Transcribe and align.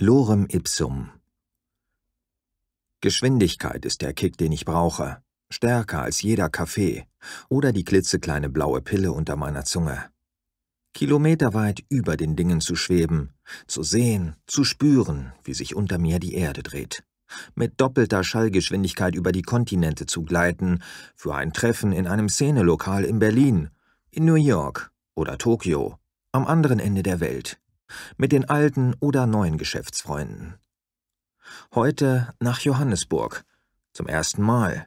Lorem 0.00 0.46
ipsum. 0.48 1.10
Geschwindigkeit 3.00 3.84
ist 3.84 4.00
der 4.00 4.12
Kick, 4.12 4.36
den 4.36 4.52
ich 4.52 4.64
brauche. 4.64 5.20
Stärker 5.50 6.02
als 6.02 6.22
jeder 6.22 6.48
Kaffee 6.48 7.04
oder 7.48 7.72
die 7.72 7.82
klitzekleine 7.82 8.48
blaue 8.48 8.80
Pille 8.80 9.10
unter 9.10 9.34
meiner 9.34 9.64
Zunge. 9.64 10.04
Kilometerweit 10.94 11.82
über 11.88 12.16
den 12.16 12.36
Dingen 12.36 12.60
zu 12.60 12.76
schweben, 12.76 13.34
zu 13.66 13.82
sehen, 13.82 14.36
zu 14.46 14.62
spüren, 14.62 15.32
wie 15.42 15.54
sich 15.54 15.74
unter 15.74 15.98
mir 15.98 16.20
die 16.20 16.34
Erde 16.34 16.62
dreht. 16.62 17.02
Mit 17.56 17.80
doppelter 17.80 18.22
Schallgeschwindigkeit 18.22 19.16
über 19.16 19.32
die 19.32 19.42
Kontinente 19.42 20.06
zu 20.06 20.22
gleiten, 20.22 20.80
für 21.16 21.34
ein 21.34 21.52
Treffen 21.52 21.90
in 21.90 22.06
einem 22.06 22.28
Szenelokal 22.28 23.02
in 23.02 23.18
Berlin, 23.18 23.70
in 24.12 24.26
New 24.26 24.36
York 24.36 24.92
oder 25.16 25.38
Tokio, 25.38 25.98
am 26.30 26.46
anderen 26.46 26.78
Ende 26.78 27.02
der 27.02 27.18
Welt 27.18 27.58
mit 28.16 28.32
den 28.32 28.48
alten 28.48 28.94
oder 29.00 29.26
neuen 29.26 29.58
Geschäftsfreunden. 29.58 30.54
Heute 31.74 32.34
nach 32.40 32.60
Johannesburg, 32.60 33.44
zum 33.92 34.06
ersten 34.06 34.42
Mal. 34.42 34.86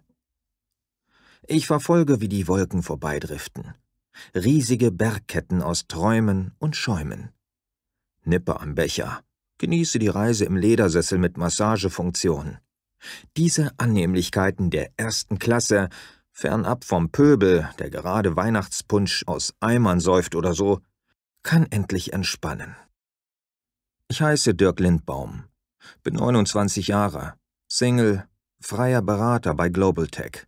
Ich 1.48 1.68
verfolge, 1.68 2.22
wie 2.22 2.30
die 2.30 2.48
Wolken 2.48 2.84
vorbeidriften. 2.84 3.74
Riesige 4.36 4.92
Bergketten 4.92 5.62
aus 5.62 5.88
Träumen 5.88 6.54
und 6.60 6.76
Schäumen. 6.76 7.32
Nippe 8.24 8.60
am 8.60 8.76
Becher, 8.76 9.22
genieße 9.58 10.00
die 10.00 10.08
Reise 10.08 10.46
im 10.46 10.56
Ledersessel 10.56 11.18
mit 11.18 11.38
Massagefunktion. 11.38 12.58
Diese 13.38 13.72
Annehmlichkeiten 13.78 14.70
der 14.70 14.92
ersten 14.98 15.40
Klasse, 15.40 15.90
fernab 16.32 16.84
vom 16.84 17.12
Pöbel, 17.12 17.68
der 17.80 17.90
gerade 17.90 18.36
Weihnachtspunsch 18.36 19.24
aus 19.26 19.54
Eimern 19.60 20.00
säuft 20.00 20.36
oder 20.36 20.54
so, 20.54 20.82
kann 21.44 21.66
endlich 21.72 22.14
entspannen. 22.14 22.76
Ich 24.12 24.22
heiße 24.22 24.54
Dirk 24.54 24.80
Lindbaum, 24.82 25.46
bin 26.04 26.16
29 26.16 26.90
Jahre, 26.90 27.36
Single, 27.70 28.28
freier 28.60 29.02
Berater 29.02 29.56
bei 29.56 29.70
Global 29.70 30.08
Tech 30.08 30.48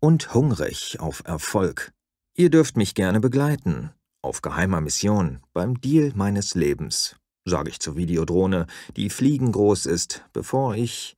und 0.00 0.34
hungrig 0.34 0.98
auf 0.98 1.22
Erfolg. 1.24 1.92
Ihr 2.34 2.50
dürft 2.50 2.76
mich 2.76 2.96
gerne 2.96 3.20
begleiten, 3.20 3.92
auf 4.20 4.42
geheimer 4.42 4.80
Mission, 4.80 5.38
beim 5.52 5.80
Deal 5.80 6.10
meines 6.16 6.56
Lebens, 6.56 7.14
sage 7.44 7.70
ich 7.70 7.78
zur 7.78 7.96
Videodrohne, 7.96 8.66
die 8.96 9.10
fliegengroß 9.10 9.86
ist, 9.86 10.24
bevor 10.32 10.74
ich, 10.74 11.16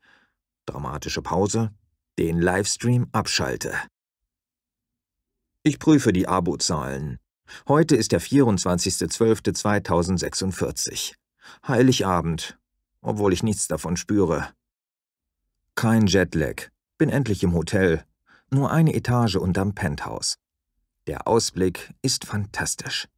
dramatische 0.66 1.22
Pause, 1.22 1.70
den 2.18 2.42
Livestream 2.42 3.08
abschalte. 3.12 3.72
Ich 5.62 5.78
prüfe 5.78 6.12
die 6.12 6.28
Abozahlen. 6.28 7.16
Heute 7.66 7.96
ist 7.96 8.12
der 8.12 8.20
24.12.2046. 8.20 11.14
Heiligabend, 11.66 12.58
obwohl 13.00 13.32
ich 13.32 13.42
nichts 13.42 13.68
davon 13.68 13.96
spüre. 13.96 14.48
Kein 15.74 16.06
Jetlag, 16.06 16.68
bin 16.98 17.08
endlich 17.08 17.42
im 17.42 17.54
Hotel, 17.54 18.04
nur 18.50 18.70
eine 18.70 18.94
Etage 18.94 19.36
unterm 19.36 19.74
Penthouse. 19.74 20.38
Der 21.06 21.26
Ausblick 21.26 21.94
ist 22.02 22.24
fantastisch. 22.24 23.08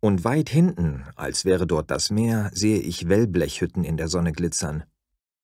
Und 0.00 0.24
weit 0.24 0.48
hinten, 0.48 1.04
als 1.16 1.44
wäre 1.44 1.66
dort 1.66 1.90
das 1.90 2.10
Meer, 2.10 2.50
sehe 2.54 2.78
ich 2.78 3.08
Wellblechhütten 3.08 3.84
in 3.84 3.96
der 3.96 4.08
Sonne 4.08 4.32
glitzern. 4.32 4.84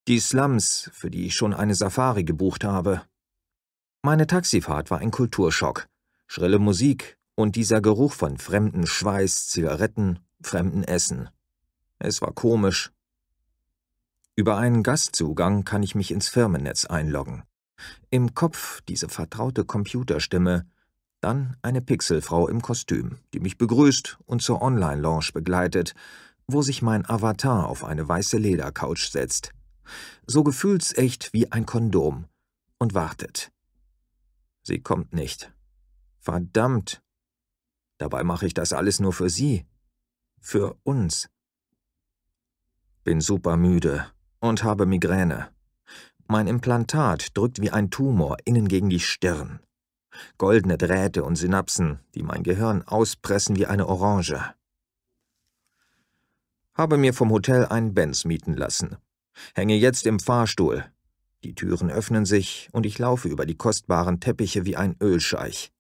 Die 0.09 0.21
Slums, 0.21 0.91
für 0.93 1.11
die 1.11 1.27
ich 1.27 1.35
schon 1.35 1.53
eine 1.53 1.75
Safari 1.75 2.25
gebucht 2.25 2.65
habe. 2.65 3.03
Meine 4.03 4.27
Taxifahrt 4.27 4.91
war 4.91 5.01
ein 5.01 5.11
Kulturschock. 5.11 5.89
Schrille 6.29 6.59
Musik 6.59 7.19
und 7.35 7.57
dieser 7.57 7.81
Geruch 7.81 8.13
von 8.13 8.39
fremden 8.39 8.87
Schweiß, 8.87 9.49
Zigaretten, 9.49 10.21
fremden 10.41 10.85
Essen. 10.85 11.29
Es 11.99 12.21
war 12.21 12.33
komisch. 12.33 12.93
Über 14.35 14.59
einen 14.59 14.83
Gastzugang 14.83 15.65
kann 15.65 15.83
ich 15.83 15.95
mich 15.95 16.11
ins 16.11 16.29
Firmennetz 16.29 16.85
einloggen. 16.85 17.45
Im 18.11 18.35
Kopf 18.35 18.83
diese 18.83 19.09
vertraute 19.09 19.65
Computerstimme, 19.65 20.67
dann 21.21 21.57
eine 21.63 21.81
Pixelfrau 21.81 22.49
im 22.49 22.61
Kostüm, 22.61 23.19
die 23.33 23.41
mich 23.41 23.59
begrüßt 23.59 24.19
und 24.27 24.43
zur 24.43 24.61
Online-Lounge 24.61 25.31
begleitet, 25.33 25.95
wo 26.47 26.63
sich 26.63 26.83
mein 26.83 27.09
Avatar 27.09 27.67
auf 27.67 27.85
eine 27.85 28.07
weiße 28.09 28.37
Ledercouch 28.37 29.11
setzt. 29.11 29.53
So 30.27 30.45
gefühlsecht 30.45 31.33
wie 31.33 31.51
ein 31.53 31.67
Kondom. 31.67 32.27
Und 32.79 32.93
wartet. 32.93 33.53
Sie 34.63 34.81
kommt 34.81 35.15
nicht. 35.15 35.51
Verdammt. 36.19 37.01
Dabei 37.97 38.23
mache 38.23 38.47
ich 38.47 38.53
das 38.53 38.75
alles 38.75 39.01
nur 39.01 39.15
für 39.15 39.31
sie. 39.31 39.65
Für 40.41 40.77
uns. 40.83 41.31
Bin 43.07 43.21
super 43.21 43.57
müde 43.57 44.05
und 44.41 44.65
habe 44.65 44.85
Migräne. 44.85 45.47
Mein 46.27 46.49
Implantat 46.49 47.37
drückt 47.37 47.61
wie 47.61 47.71
ein 47.71 47.89
Tumor 47.89 48.37
innen 48.45 48.67
gegen 48.67 48.91
die 48.91 48.99
Stirn. 48.99 49.61
Goldene 50.39 50.77
Drähte 50.77 51.23
und 51.23 51.37
Synapsen, 51.37 52.01
die 52.17 52.25
mein 52.25 52.43
Gehirn 52.43 52.83
auspressen 52.83 53.55
wie 53.55 53.67
eine 53.67 53.87
Orange. 53.87 54.41
Habe 56.75 56.97
mir 56.97 57.15
vom 57.15 57.31
Hotel 57.31 57.67
einen 57.67 57.95
Benz 57.95 58.25
mieten 58.25 58.55
lassen. 58.55 58.97
Hänge 59.55 59.77
jetzt 59.77 60.05
im 60.05 60.19
Fahrstuhl. 60.19 60.85
Die 61.45 61.55
Türen 61.55 61.93
öffnen 61.93 62.25
sich 62.25 62.69
und 62.73 62.87
ich 62.87 62.99
laufe 62.99 63.29
über 63.29 63.47
die 63.47 63.57
kostbaren 63.57 64.19
Teppiche 64.19 64.65
wie 64.65 64.75
ein 64.75 64.97
Ölscheich. 65.01 65.71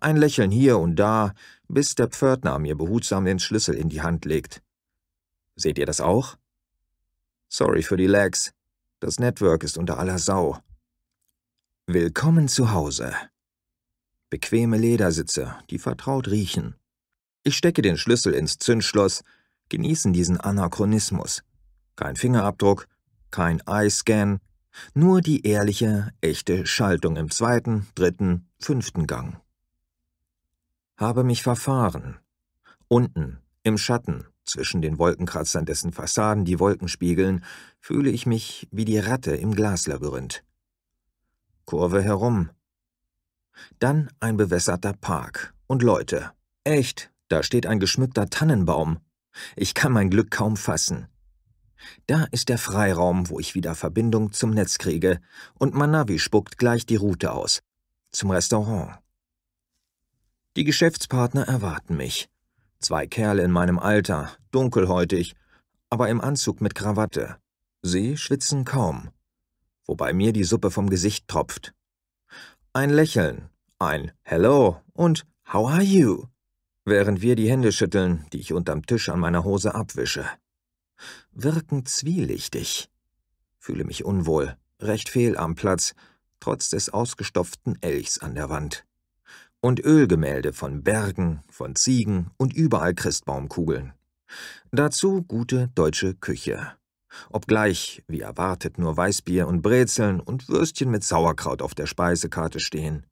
Ein 0.00 0.16
Lächeln 0.16 0.52
hier 0.52 0.78
und 0.78 0.94
da, 0.94 1.32
bis 1.66 1.96
der 1.96 2.06
Pförtner 2.06 2.56
mir 2.60 2.76
behutsam 2.76 3.24
den 3.24 3.40
Schlüssel 3.40 3.74
in 3.74 3.88
die 3.88 4.02
Hand 4.02 4.24
legt. 4.26 4.62
Seht 5.56 5.76
ihr 5.76 5.86
das 5.86 6.00
auch? 6.00 6.36
Sorry 7.50 7.82
für 7.82 7.96
die 7.96 8.06
Lags. 8.06 8.52
Das 9.00 9.18
Network 9.18 9.64
ist 9.64 9.78
unter 9.78 9.98
aller 9.98 10.18
Sau. 10.18 10.58
Willkommen 11.86 12.46
zu 12.46 12.72
Hause. 12.72 13.14
Bequeme 14.28 14.76
Ledersitze, 14.76 15.56
die 15.70 15.78
vertraut 15.78 16.28
riechen. 16.28 16.74
Ich 17.44 17.56
stecke 17.56 17.80
den 17.80 17.96
Schlüssel 17.96 18.34
ins 18.34 18.58
Zündschloss, 18.58 19.24
genießen 19.70 20.12
diesen 20.12 20.38
Anachronismus. 20.38 21.42
Kein 21.96 22.16
Fingerabdruck, 22.16 22.86
kein 23.30 23.62
Eye-Scan, 23.66 24.40
nur 24.92 25.22
die 25.22 25.46
ehrliche, 25.46 26.12
echte 26.20 26.66
Schaltung 26.66 27.16
im 27.16 27.30
zweiten, 27.30 27.86
dritten, 27.94 28.46
fünften 28.60 29.06
Gang. 29.06 29.40
Habe 30.98 31.24
mich 31.24 31.42
verfahren. 31.42 32.18
Unten, 32.88 33.38
im 33.62 33.78
Schatten, 33.78 34.26
zwischen 34.48 34.82
den 34.82 34.98
Wolkenkratzern, 34.98 35.64
dessen 35.64 35.92
Fassaden 35.92 36.44
die 36.44 36.58
Wolken 36.58 36.88
spiegeln, 36.88 37.44
fühle 37.80 38.10
ich 38.10 38.26
mich 38.26 38.68
wie 38.70 38.84
die 38.84 38.98
Ratte 38.98 39.36
im 39.36 39.54
Glaslabyrinth. 39.54 40.42
Kurve 41.64 42.02
herum. 42.02 42.50
Dann 43.78 44.10
ein 44.20 44.36
bewässerter 44.36 44.92
Park 44.92 45.54
und 45.66 45.82
Leute. 45.82 46.32
Echt, 46.64 47.10
da 47.28 47.42
steht 47.42 47.66
ein 47.66 47.80
geschmückter 47.80 48.28
Tannenbaum. 48.28 48.98
Ich 49.56 49.74
kann 49.74 49.92
mein 49.92 50.10
Glück 50.10 50.30
kaum 50.30 50.56
fassen. 50.56 51.08
Da 52.06 52.24
ist 52.32 52.48
der 52.48 52.58
Freiraum, 52.58 53.28
wo 53.28 53.38
ich 53.38 53.54
wieder 53.54 53.74
Verbindung 53.74 54.32
zum 54.32 54.50
Netz 54.50 54.78
kriege, 54.78 55.20
und 55.54 55.74
Manavi 55.74 56.18
spuckt 56.18 56.58
gleich 56.58 56.86
die 56.86 56.96
Route 56.96 57.32
aus. 57.32 57.60
Zum 58.10 58.30
Restaurant. 58.30 58.98
Die 60.56 60.64
Geschäftspartner 60.64 61.46
erwarten 61.46 61.96
mich. 61.96 62.28
Zwei 62.80 63.06
Kerle 63.08 63.42
in 63.42 63.50
meinem 63.50 63.78
Alter, 63.78 64.30
dunkelhäutig, 64.52 65.34
aber 65.90 66.08
im 66.08 66.20
Anzug 66.20 66.60
mit 66.60 66.76
Krawatte. 66.76 67.36
Sie 67.82 68.16
schwitzen 68.16 68.64
kaum, 68.64 69.10
wobei 69.84 70.12
mir 70.12 70.32
die 70.32 70.44
Suppe 70.44 70.70
vom 70.70 70.88
Gesicht 70.88 71.26
tropft. 71.26 71.74
Ein 72.72 72.90
Lächeln, 72.90 73.48
ein 73.78 74.12
Hello 74.22 74.80
und 74.92 75.26
How 75.52 75.68
are 75.68 75.82
you? 75.82 76.26
Während 76.84 77.20
wir 77.20 77.34
die 77.34 77.50
Hände 77.50 77.72
schütteln, 77.72 78.26
die 78.32 78.38
ich 78.38 78.52
unterm 78.52 78.86
Tisch 78.86 79.08
an 79.08 79.20
meiner 79.20 79.44
Hose 79.44 79.74
abwische. 79.74 80.26
Wirken 81.32 81.84
zwielichtig. 81.84 82.90
Fühle 83.58 83.84
mich 83.84 84.04
unwohl, 84.04 84.56
recht 84.80 85.08
fehl 85.08 85.36
am 85.36 85.54
Platz, 85.54 85.94
trotz 86.38 86.70
des 86.70 86.90
ausgestopften 86.90 87.76
Elchs 87.82 88.18
an 88.18 88.34
der 88.34 88.50
Wand 88.50 88.87
und 89.60 89.84
Ölgemälde 89.84 90.52
von 90.52 90.82
Bergen, 90.82 91.42
von 91.50 91.74
Ziegen 91.74 92.30
und 92.36 92.52
überall 92.54 92.94
Christbaumkugeln. 92.94 93.92
Dazu 94.70 95.22
gute 95.22 95.68
deutsche 95.74 96.14
Küche. 96.14 96.74
Obgleich, 97.30 98.04
wie 98.06 98.20
erwartet, 98.20 98.78
nur 98.78 98.96
Weißbier 98.96 99.48
und 99.48 99.62
Brezeln 99.62 100.20
und 100.20 100.48
Würstchen 100.48 100.90
mit 100.90 101.02
Sauerkraut 101.02 101.62
auf 101.62 101.74
der 101.74 101.86
Speisekarte 101.86 102.60
stehen. 102.60 103.06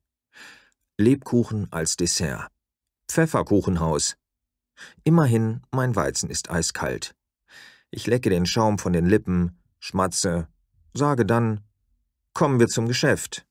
Lebkuchen 0.98 1.66
als 1.72 1.96
Dessert. 1.96 2.48
Pfefferkuchenhaus. 3.08 4.16
Immerhin, 5.04 5.62
mein 5.72 5.96
Weizen 5.96 6.28
ist 6.28 6.50
eiskalt. 6.50 7.14
Ich 7.90 8.06
lecke 8.06 8.30
den 8.30 8.46
Schaum 8.46 8.78
von 8.78 8.92
den 8.92 9.06
Lippen, 9.06 9.58
schmatze, 9.78 10.48
sage 10.92 11.24
dann, 11.24 11.60
kommen 12.34 12.60
wir 12.60 12.66
zum 12.66 12.88
Geschäft 12.88 13.46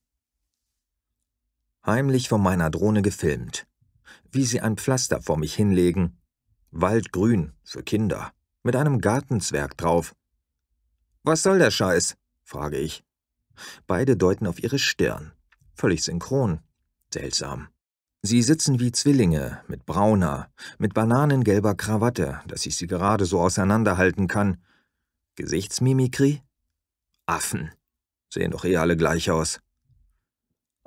heimlich 1.85 2.29
von 2.29 2.41
meiner 2.41 2.69
Drohne 2.69 3.01
gefilmt, 3.01 3.67
wie 4.31 4.45
sie 4.45 4.61
ein 4.61 4.77
Pflaster 4.77 5.21
vor 5.21 5.37
mich 5.37 5.55
hinlegen, 5.55 6.17
Waldgrün 6.71 7.53
für 7.63 7.83
Kinder, 7.83 8.31
mit 8.63 8.75
einem 8.75 8.99
Gartenzwerg 8.99 9.77
drauf, 9.77 10.15
Was 11.23 11.43
soll 11.43 11.59
der 11.59 11.71
Scheiß? 11.71 12.17
frage 12.43 12.77
ich. 12.77 13.03
Beide 13.87 14.17
deuten 14.17 14.47
auf 14.47 14.61
ihre 14.61 14.79
Stirn. 14.79 15.31
Völlig 15.73 16.03
synchron. 16.03 16.59
Seltsam. 17.13 17.69
Sie 18.21 18.41
sitzen 18.41 18.79
wie 18.79 18.91
Zwillinge, 18.91 19.61
mit 19.67 19.85
brauner, 19.85 20.49
mit 20.77 20.93
bananengelber 20.93 21.75
Krawatte, 21.75 22.41
dass 22.47 22.65
ich 22.65 22.75
sie 22.75 22.87
gerade 22.87 23.25
so 23.25 23.39
auseinanderhalten 23.39 24.27
kann. 24.27 24.57
Gesichtsmimikrie? 25.35 26.41
Affen. 27.25 27.71
Sehen 28.29 28.51
doch 28.51 28.65
eh 28.65 28.77
alle 28.77 28.97
gleich 28.97 29.29
aus. 29.29 29.59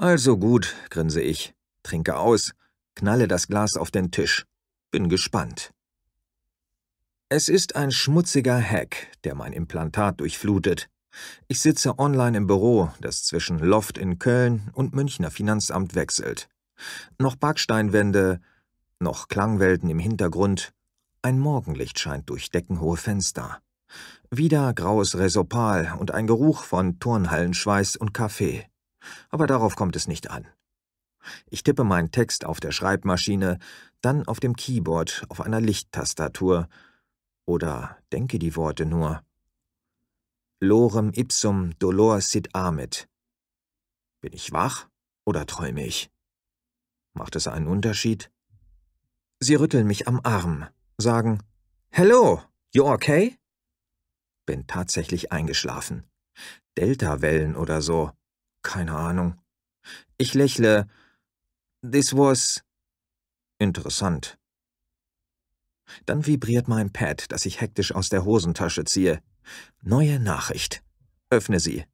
Also 0.01 0.39
gut, 0.39 0.77
grinse 0.91 1.21
ich, 1.21 1.55
trinke 1.83 2.19
aus, 2.19 2.53
knalle 2.95 3.27
das 3.27 3.49
Glas 3.49 3.77
auf 3.77 3.91
den 3.91 4.13
Tisch. 4.13 4.47
Bin 4.93 5.09
gespannt. 5.09 5.73
Es 7.29 7.49
ist 7.49 7.75
ein 7.75 7.91
schmutziger 7.91 8.63
Hack, 8.63 9.09
der 9.25 9.35
mein 9.35 9.53
Implantat 9.53 10.21
durchflutet. 10.21 10.89
Ich 11.49 11.61
sitze 11.61 11.99
online 11.99 12.39
im 12.39 12.47
Büro, 12.47 12.93
das 13.01 13.25
zwischen 13.25 13.59
Loft 13.59 13.99
in 13.99 14.21
Köln 14.21 14.71
und 14.73 14.95
Münchner 14.95 15.33
Finanzamt 15.33 15.97
wechselt. 15.97 16.49
Noch 17.19 17.35
Backsteinwände, 17.35 18.41
noch 19.01 19.27
Klangwelten 19.27 19.91
im 19.91 19.99
Hintergrund, 19.99 20.73
ein 21.23 21.41
Morgenlicht 21.41 21.99
scheint 21.99 22.31
durch 22.31 22.53
deckenhohe 22.53 22.97
Fenster. 22.97 23.61
Wieder 24.31 24.73
graues 24.75 25.19
Resopal 25.19 25.97
und 25.99 26.13
ein 26.13 26.29
Geruch 26.29 26.63
von 26.63 27.01
Turnhallenschweiß 27.01 27.97
und 27.97 28.15
Kaffee. 28.15 28.65
Aber 29.31 29.47
darauf 29.47 29.77
kommt 29.77 29.97
es 29.97 30.09
nicht 30.09 30.31
an. 30.31 30.47
Ich 31.47 31.63
tippe 31.63 31.85
meinen 31.85 32.11
Text 32.11 32.45
auf 32.45 32.61
der 32.61 32.73
Schreibmaschine, 32.73 33.59
dann 34.01 34.27
auf 34.27 34.41
dem 34.41 34.57
Keyboard 34.57 35.25
auf 35.29 35.41
einer 35.41 35.61
Lichttastatur 35.61 36.69
oder 37.45 37.99
denke 38.13 38.39
die 38.39 38.57
Worte 38.57 38.87
nur. 38.87 39.23
Lorem 40.61 41.13
ipsum 41.13 41.79
dolor 41.79 42.21
sit 42.21 42.55
amet. 42.55 43.09
Bin 44.21 44.33
ich 44.33 44.53
wach 44.53 44.89
oder 45.25 45.47
träume 45.47 45.87
ich? 45.87 46.11
Macht 47.15 47.37
es 47.37 47.47
einen 47.47 47.69
Unterschied? 47.69 48.31
Sie 49.41 49.55
rütteln 49.55 49.87
mich 49.87 50.09
am 50.09 50.21
Arm, 50.25 50.67
sagen 50.99 51.43
Hello, 51.91 52.43
you 52.73 52.85
okay? 52.85 53.39
Bin 54.47 54.67
tatsächlich 54.67 55.31
eingeschlafen. 55.33 56.05
Delta-Wellen 56.77 57.57
oder 57.57 57.81
so. 57.83 58.13
Keine 58.69 58.95
Ahnung. 58.95 59.41
Ich 60.19 60.35
lächle. 60.35 60.89
This 61.81 62.15
was 62.15 62.63
interessant. 63.59 64.39
Dann 66.05 66.27
vibriert 66.27 66.69
mein 66.69 66.93
Pad, 66.93 67.33
das 67.33 67.47
ich 67.47 67.63
hektisch 67.63 67.93
aus 67.93 68.11
der 68.11 68.27
Hosentasche 68.27 68.85
ziehe. 68.85 69.23
Neue 69.81 70.21
Nachricht. 70.21 70.83
Öffne 71.31 71.61
sie. 71.61 71.87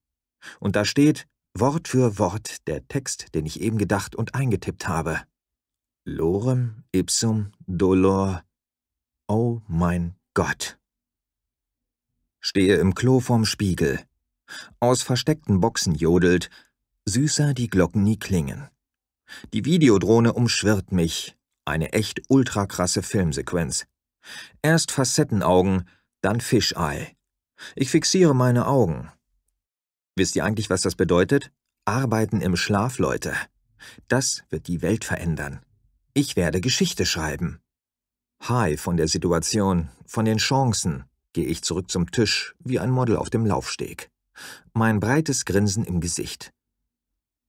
Und 0.59 0.75
da 0.75 0.85
steht 0.85 1.29
Wort 1.57 1.87
für 1.87 2.19
Wort 2.19 2.67
der 2.67 2.89
Text, 2.89 3.37
den 3.37 3.47
ich 3.47 3.61
eben 3.61 3.79
gedacht 3.79 4.17
und 4.17 4.35
eingetippt 4.35 4.89
habe. 4.89 5.23
Lorem 6.05 6.83
ipsum 6.91 7.53
dolor. 7.69 8.43
Oh 9.29 9.61
mein 9.69 10.17
Gott. 10.35 10.77
Stehe 12.41 12.79
im 12.79 12.97
Klo 12.97 13.21
vorm 13.21 13.45
Spiegel. 13.45 14.05
Aus 14.81 15.03
versteckten 15.03 15.61
Boxen 15.61 15.95
jodelt, 15.95 16.51
süßer 17.07 17.55
die 17.55 17.69
Glocken 17.69 18.03
nie 18.03 18.19
klingen. 18.19 18.69
Die 19.53 19.65
Videodrohne 19.65 20.33
umschwirrt 20.33 20.93
mich, 20.93 21.37
eine 21.65 21.93
echt 21.93 22.23
ultrakrasse 22.29 23.03
Filmsequenz. 23.03 23.87
Erst 24.63 24.91
Facettenaugen, 24.91 25.89
dann 26.21 26.41
Fischei. 26.41 27.17
Ich 27.77 27.91
fixiere 27.91 28.35
meine 28.35 28.67
Augen. 28.67 29.11
Wisst 30.17 30.37
ihr 30.37 30.45
eigentlich, 30.45 30.71
was 30.71 30.83
das 30.83 30.95
bedeutet? 30.95 31.51
Arbeiten 31.85 32.41
im 32.41 32.57
Schlaf, 32.57 32.99
Leute. 32.99 33.35
Das 34.09 34.45
wird 34.49 34.69
die 34.69 34.83
Welt 34.83 35.05
verändern. 35.05 35.61
Ich 36.15 36.37
werde 36.37 36.61
Geschichte 36.61 37.05
schreiben. 37.05 37.61
High 38.49 38.81
von 38.81 38.97
der 38.97 39.09
Situation, 39.09 39.91
von 40.07 40.25
den 40.25 40.39
Chancen, 40.39 41.05
gehe 41.33 41.47
ich 41.47 41.63
zurück 41.63 41.91
zum 41.91 42.11
Tisch 42.11 42.55
wie 42.61 42.79
ein 42.79 42.91
Model 42.91 43.17
auf 43.17 43.31
dem 43.31 43.45
Laufsteg. 43.45 44.11
Mein 44.73 45.01
breites 45.01 45.45
Grinsen 45.45 45.85
im 45.85 46.01
Gesicht. 46.01 46.53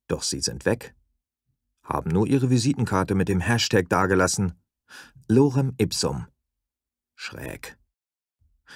Doch 0.07 0.23
sie 0.23 0.41
sind 0.41 0.65
weg. 0.65 0.95
Haben 1.83 2.11
nur 2.11 2.27
ihre 2.27 2.49
Visitenkarte 2.49 3.15
mit 3.15 3.29
dem 3.29 3.39
Hashtag 3.39 3.89
dagelassen. 3.89 4.53
Lorem 5.27 5.73
ipsum. 5.77 6.27
Schräg. 7.15 7.77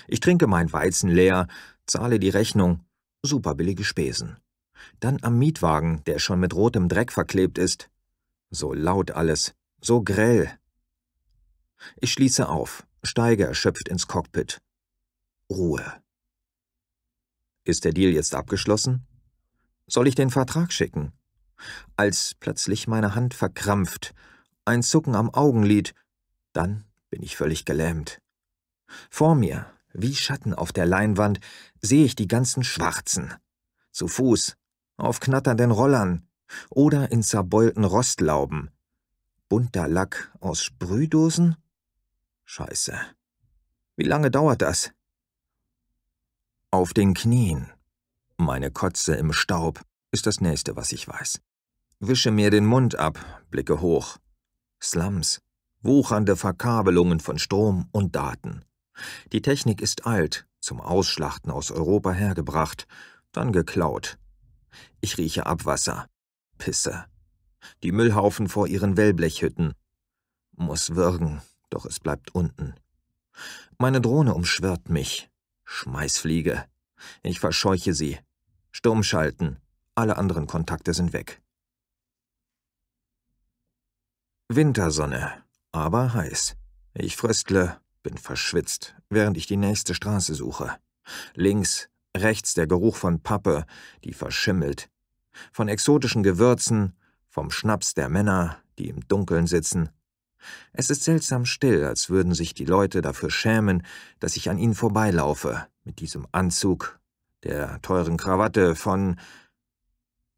Ich 0.07 0.19
trinke 0.19 0.47
mein 0.47 0.71
Weizen 0.71 1.09
leer, 1.09 1.47
zahle 1.85 2.19
die 2.19 2.29
Rechnung, 2.29 2.85
superbillige 3.23 3.83
Spesen. 3.83 4.37
Dann 4.99 5.21
am 5.23 5.37
Mietwagen, 5.37 6.03
der 6.05 6.19
schon 6.19 6.39
mit 6.39 6.53
rotem 6.53 6.87
Dreck 6.87 7.11
verklebt 7.11 7.57
ist. 7.57 7.89
So 8.49 8.73
laut 8.73 9.11
alles, 9.11 9.53
so 9.81 10.01
grell. 10.01 10.57
Ich 11.97 12.11
schließe 12.11 12.47
auf, 12.47 12.85
steige 13.03 13.45
erschöpft 13.45 13.87
ins 13.87 14.07
Cockpit. 14.07 14.61
Ruhe. 15.49 15.83
Ist 17.63 17.85
der 17.85 17.93
Deal 17.93 18.11
jetzt 18.11 18.33
abgeschlossen? 18.35 19.05
Soll 19.87 20.07
ich 20.07 20.15
den 20.15 20.29
Vertrag 20.29 20.71
schicken? 20.71 21.13
Als 21.95 22.35
plötzlich 22.39 22.87
meine 22.87 23.15
Hand 23.15 23.33
verkrampft, 23.33 24.13
ein 24.65 24.83
Zucken 24.83 25.15
am 25.15 25.33
Augenlid, 25.33 25.93
dann 26.53 26.85
bin 27.09 27.23
ich 27.23 27.35
völlig 27.35 27.65
gelähmt. 27.65 28.21
Vor 29.09 29.35
mir, 29.35 29.65
wie 29.93 30.15
Schatten 30.15 30.53
auf 30.53 30.71
der 30.71 30.85
Leinwand, 30.85 31.39
sehe 31.81 32.05
ich 32.05 32.15
die 32.15 32.27
ganzen 32.27 32.63
Schwarzen. 32.63 33.33
Zu 33.91 34.07
Fuß, 34.07 34.55
auf 34.97 35.19
knatternden 35.19 35.71
Rollern 35.71 36.27
oder 36.69 37.11
in 37.11 37.23
zerbeulten 37.23 37.83
Rostlauben. 37.83 38.71
Bunter 39.47 39.87
Lack 39.87 40.31
aus 40.39 40.63
Sprühdosen? 40.63 41.55
Scheiße. 42.45 42.99
Wie 43.95 44.03
lange 44.03 44.31
dauert 44.31 44.61
das? 44.61 44.91
Auf 46.71 46.93
den 46.93 47.13
Knien. 47.13 47.71
Meine 48.37 48.71
Kotze 48.71 49.15
im 49.15 49.33
Staub 49.33 49.81
ist 50.11 50.25
das 50.27 50.39
nächste, 50.39 50.75
was 50.75 50.91
ich 50.91 51.07
weiß. 51.07 51.41
Wische 52.01 52.31
mir 52.31 52.49
den 52.49 52.65
Mund 52.65 52.97
ab, 52.97 53.19
blicke 53.51 53.81
hoch. 53.81 54.19
Slums, 54.81 55.41
wuchernde 55.81 56.37
Verkabelungen 56.37 57.19
von 57.19 57.37
Strom 57.37 57.89
und 57.91 58.15
Daten. 58.15 58.63
Die 59.33 59.41
Technik 59.41 59.81
ist 59.81 60.05
alt, 60.05 60.47
zum 60.61 60.79
Ausschlachten 60.79 61.51
aus 61.51 61.71
Europa 61.71 62.13
hergebracht, 62.13 62.87
dann 63.33 63.51
geklaut. 63.51 64.17
Ich 65.01 65.17
rieche 65.17 65.45
Abwasser, 65.45 66.07
Pisse. 66.57 67.03
Die 67.83 67.91
Müllhaufen 67.91 68.47
vor 68.47 68.67
ihren 68.67 68.95
Wellblechhütten. 68.95 69.73
Muss 70.55 70.95
würgen, 70.95 71.41
doch 71.69 71.85
es 71.85 71.99
bleibt 71.99 72.33
unten. 72.33 72.75
Meine 73.77 73.99
Drohne 73.99 74.35
umschwirrt 74.35 74.87
mich. 74.87 75.29
Schmeißfliege. 75.65 76.63
Ich 77.23 77.41
verscheuche 77.41 77.93
sie. 77.93 78.19
Sturm 78.71 79.03
schalten. 79.03 79.57
Alle 79.95 80.17
anderen 80.17 80.47
Kontakte 80.47 80.93
sind 80.93 81.11
weg. 81.11 81.41
Wintersonne, 84.51 85.31
aber 85.71 86.15
heiß. 86.15 86.55
Ich 86.95 87.15
fröstle, 87.15 87.77
bin 88.01 88.17
verschwitzt, 88.17 88.95
während 89.07 89.37
ich 89.37 89.45
die 89.45 89.57
nächste 89.57 89.93
Straße 89.93 90.33
suche. 90.33 90.75
Links, 91.35 91.87
rechts 92.17 92.55
der 92.55 92.65
Geruch 92.65 92.95
von 92.95 93.21
Pappe, 93.21 93.67
die 94.03 94.11
verschimmelt. 94.11 94.89
Von 95.51 95.67
exotischen 95.67 96.23
Gewürzen, 96.23 96.93
vom 97.27 97.51
Schnaps 97.51 97.93
der 97.93 98.09
Männer, 98.09 98.57
die 98.79 98.89
im 98.89 99.07
Dunkeln 99.07 99.45
sitzen. 99.45 99.89
Es 100.73 100.89
ist 100.89 101.03
seltsam 101.03 101.45
still, 101.45 101.85
als 101.85 102.09
würden 102.09 102.33
sich 102.33 102.55
die 102.55 102.65
Leute 102.65 103.03
dafür 103.03 103.29
schämen, 103.29 103.85
dass 104.19 104.35
ich 104.35 104.49
an 104.49 104.57
ihnen 104.57 104.73
vorbeilaufe, 104.73 105.67
mit 105.83 105.99
diesem 105.99 106.25
Anzug, 106.31 106.99
der 107.43 107.79
teuren 107.83 108.17
Krawatte 108.17 108.75
von. 108.75 109.19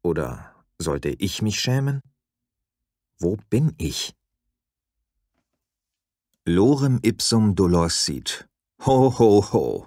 Oder 0.02 0.52
sollte 0.78 1.08
ich 1.08 1.40
mich 1.40 1.60
schämen? 1.60 2.02
Wo 3.22 3.36
bin 3.50 3.72
ich? 3.78 4.16
Lorem 6.44 6.98
ipsum 7.02 7.54
dolorsit. 7.54 8.48
Ho, 8.84 9.16
ho, 9.16 9.52
ho. 9.52 9.86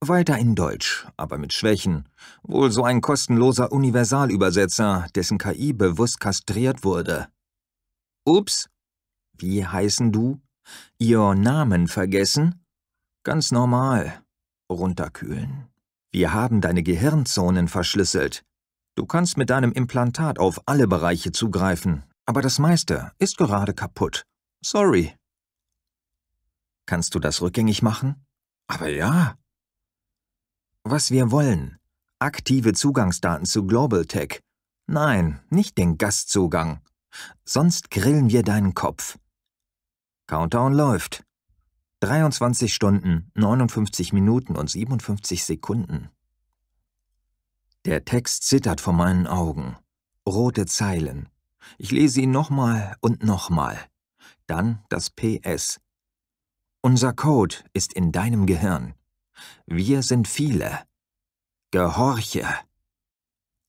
Weiter 0.00 0.36
in 0.36 0.54
Deutsch, 0.54 1.06
aber 1.16 1.38
mit 1.38 1.54
Schwächen. 1.54 2.10
Wohl 2.42 2.70
so 2.70 2.84
ein 2.84 3.00
kostenloser 3.00 3.72
Universalübersetzer, 3.72 5.06
dessen 5.14 5.38
KI 5.38 5.72
bewusst 5.72 6.20
kastriert 6.20 6.84
wurde. 6.84 7.28
Ups. 8.26 8.68
Wie 9.38 9.66
heißen 9.66 10.12
du? 10.12 10.38
Ihr 10.98 11.34
Namen 11.34 11.88
vergessen? 11.88 12.66
Ganz 13.22 13.50
normal. 13.50 14.22
Runterkühlen. 14.68 15.68
Wir 16.10 16.34
haben 16.34 16.60
deine 16.60 16.82
Gehirnzonen 16.82 17.68
verschlüsselt. 17.68 18.44
Du 18.94 19.06
kannst 19.06 19.38
mit 19.38 19.48
deinem 19.48 19.72
Implantat 19.72 20.38
auf 20.38 20.60
alle 20.66 20.86
Bereiche 20.86 21.32
zugreifen, 21.32 22.04
aber 22.26 22.42
das 22.42 22.58
meiste 22.58 23.12
ist 23.18 23.36
gerade 23.36 23.74
kaputt. 23.74 24.24
Sorry. 24.64 25.14
Kannst 26.86 27.14
du 27.14 27.18
das 27.18 27.40
rückgängig 27.40 27.82
machen? 27.82 28.26
Aber 28.66 28.88
ja. 28.88 29.36
Was 30.84 31.10
wir 31.10 31.30
wollen. 31.30 31.78
Aktive 32.18 32.72
Zugangsdaten 32.72 33.46
zu 33.46 33.66
Global 33.66 34.06
Tech. 34.06 34.40
Nein, 34.86 35.40
nicht 35.50 35.78
den 35.78 35.98
Gastzugang. 35.98 36.80
Sonst 37.44 37.90
grillen 37.90 38.30
wir 38.30 38.42
deinen 38.42 38.74
Kopf. 38.74 39.18
Countdown 40.26 40.72
läuft. 40.72 41.24
23 42.00 42.74
Stunden, 42.74 43.30
59 43.34 44.12
Minuten 44.12 44.56
und 44.56 44.70
57 44.70 45.44
Sekunden. 45.44 46.10
Der 47.84 48.04
Text 48.04 48.44
zittert 48.44 48.80
vor 48.80 48.92
meinen 48.92 49.26
Augen. 49.26 49.76
Rote 50.26 50.66
Zeilen. 50.66 51.28
Ich 51.78 51.90
lese 51.90 52.20
ihn 52.20 52.30
nochmal 52.30 52.96
und 53.00 53.22
nochmal. 53.22 53.78
Dann 54.46 54.82
das 54.88 55.10
PS. 55.10 55.80
Unser 56.82 57.12
Code 57.12 57.56
ist 57.72 57.92
in 57.92 58.12
deinem 58.12 58.46
Gehirn. 58.46 58.94
Wir 59.66 60.02
sind 60.02 60.28
viele. 60.28 60.80
Gehorche. 61.70 62.44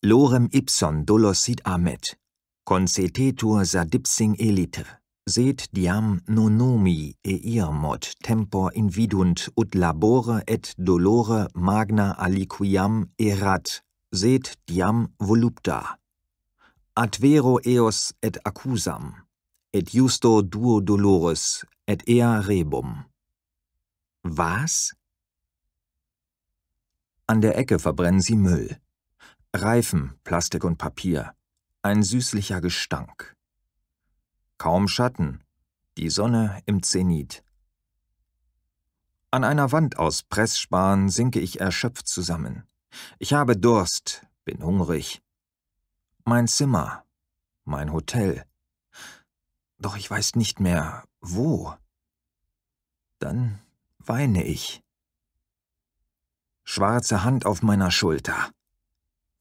Lorem 0.04 0.50
ipson 0.52 1.06
dolosit 1.06 1.66
amet. 1.66 2.18
Concetetur 2.66 3.66
sadipsing 3.66 4.36
eliter. 4.36 4.86
Sed 5.26 5.72
diam 5.72 6.22
nonomi 6.28 7.16
eirmod 7.24 8.04
tempor 8.24 8.74
invidunt 8.76 9.50
ut 9.56 9.76
labore 9.76 10.44
et 10.48 10.74
dolore 10.78 11.48
magna 11.54 12.12
aliquiam 12.20 13.12
erat. 13.18 13.84
Sed 14.12 14.58
diam 14.68 15.14
volupta. 15.20 15.98
Ad 16.96 17.18
vero 17.20 17.60
eos 17.66 18.14
et 18.22 18.38
accusam, 18.46 19.16
et 19.74 19.96
justo 19.96 20.44
duo 20.44 20.80
dolores, 20.80 21.66
et 21.88 22.08
ea 22.08 22.40
rebum. 22.40 23.06
Was? 24.22 24.94
An 27.26 27.42
der 27.42 27.58
Ecke 27.58 27.80
verbrennen 27.80 28.22
sie 28.22 28.36
Müll. 28.36 28.78
Reifen, 29.56 30.20
Plastik 30.24 30.64
und 30.64 30.78
Papier. 30.78 31.34
Ein 31.82 32.04
süßlicher 32.04 32.62
Gestank. 32.62 33.36
Kaum 34.60 34.88
Schatten. 34.88 35.44
Die 35.98 36.12
Sonne 36.12 36.62
im 36.68 36.84
Zenit. 36.84 37.44
An 39.32 39.44
einer 39.44 39.72
Wand 39.72 39.98
aus 39.98 40.22
Pressspan 40.22 41.10
sinke 41.10 41.40
ich 41.40 41.60
erschöpft 41.60 42.08
zusammen. 42.08 42.68
Ich 43.18 43.34
habe 43.34 43.58
Durst, 43.58 44.28
bin 44.46 44.64
hungrig. 44.64 45.23
Mein 46.25 46.48
Zimmer, 46.48 47.06
mein 47.65 47.92
Hotel. 47.92 48.46
Doch 49.77 49.98
ich 49.98 50.10
weiß 50.10 50.36
nicht 50.36 50.62
mehr, 50.62 51.03
wo. 51.20 51.75
Dann 53.20 53.60
weine 53.98 54.46
ich. 54.46 54.82
Schwarze 56.63 57.25
Hand 57.25 57.46
auf 57.46 57.62
meiner 57.62 57.92
Schulter. 57.92 58.51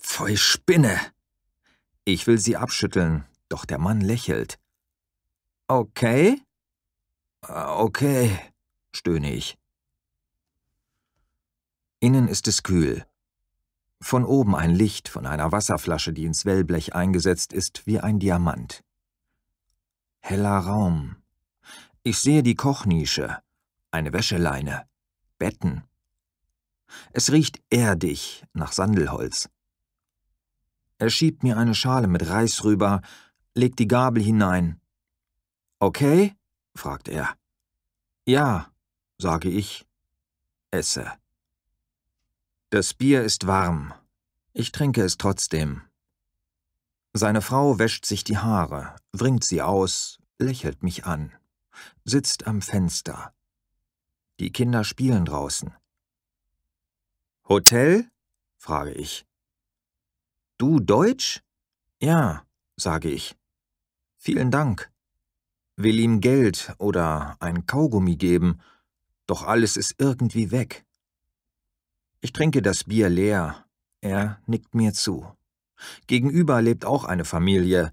Pfui 0.01 0.37
Spinne! 0.37 0.99
Ich 2.05 2.27
will 2.27 2.39
sie 2.39 2.57
abschütteln, 2.57 3.25
doch 3.49 3.65
der 3.65 3.79
Mann 3.79 4.01
lächelt. 4.01 4.59
Okay? 5.69 6.43
Okay, 7.47 8.37
stöhne 8.93 9.33
ich. 9.33 9.57
Innen 12.01 12.27
ist 12.27 12.49
es 12.49 12.65
kühl. 12.65 13.07
Von 14.03 14.25
oben 14.25 14.57
ein 14.57 14.71
Licht 14.71 15.09
von 15.09 15.27
einer 15.27 15.53
Wasserflasche, 15.53 16.13
die 16.13 16.25
ins 16.25 16.45
Wellblech 16.45 16.93
eingesetzt 16.93 17.53
ist, 17.53 17.87
wie 17.87 18.01
ein 18.01 18.19
Diamant. 18.19 18.83
Heller 20.19 20.59
Raum. 20.59 21.17
Ich 22.03 22.19
sehe 22.19 22.43
die 22.43 22.57
Kochnische, 22.57 23.39
eine 23.93 24.13
Wäscheleine, 24.13 24.87
Betten. 25.39 25.85
Es 27.13 27.31
riecht 27.31 27.63
erdig 27.71 28.45
nach 28.53 28.73
Sandelholz. 28.73 29.49
Er 30.99 31.09
schiebt 31.09 31.45
mir 31.45 31.57
eine 31.57 31.77
Schale 31.77 32.09
mit 32.09 32.29
Reis 32.29 32.65
rüber, 32.65 33.03
legt 33.55 33.79
die 33.79 33.89
Gabel 33.89 34.21
hinein. 34.21 34.81
Okay? 35.79 36.35
fragt 36.75 37.09
er. 37.09 37.37
Ja, 38.27 38.69
sage 39.19 39.49
ich. 39.49 39.87
Esse. 40.73 41.22
Das 42.73 42.95
Bier 42.95 43.23
ist 43.23 43.47
warm. 43.47 43.93
Ich 44.55 44.73
trinke 44.73 45.03
es 45.03 45.19
trotzdem. 45.19 45.83
Seine 47.13 47.43
Frau 47.43 47.79
wäscht 47.79 48.07
sich 48.07 48.25
die 48.25 48.39
Haare, 48.39 48.97
wringt 49.13 49.45
sie 49.45 49.61
aus, 49.61 50.19
lächelt 50.39 50.83
mich 50.83 51.05
an, 51.05 51.35
sitzt 52.07 52.47
am 52.47 52.63
Fenster. 52.63 53.35
Die 54.41 54.51
Kinder 54.53 54.85
spielen 54.85 55.27
draußen. 55.27 55.75
Hotel? 57.47 58.11
frage 58.57 58.93
ich. 58.93 59.27
Du 60.57 60.81
Deutsch? 60.81 61.43
Ja, 62.01 62.47
sage 62.79 63.11
ich. 63.11 63.37
Vielen 64.17 64.51
Dank. 64.51 64.91
Will 65.77 66.01
ihm 66.01 66.23
Geld 66.23 66.75
oder 66.79 67.37
ein 67.39 67.67
Kaugummi 67.67 68.17
geben, 68.17 68.63
doch 69.27 69.43
alles 69.43 69.77
ist 69.77 69.97
irgendwie 69.99 70.51
weg. 70.51 70.87
Ich 72.25 72.33
trinke 72.33 72.63
das 72.63 72.85
Bier 72.85 73.09
leer. 73.09 73.67
Er 74.01 74.41
nickt 74.47 74.77
mir 74.77 74.95
zu. 74.95 75.27
Gegenüber 76.07 76.63
lebt 76.63 76.85
auch 76.85 77.05
eine 77.05 77.25
Familie, 77.25 77.93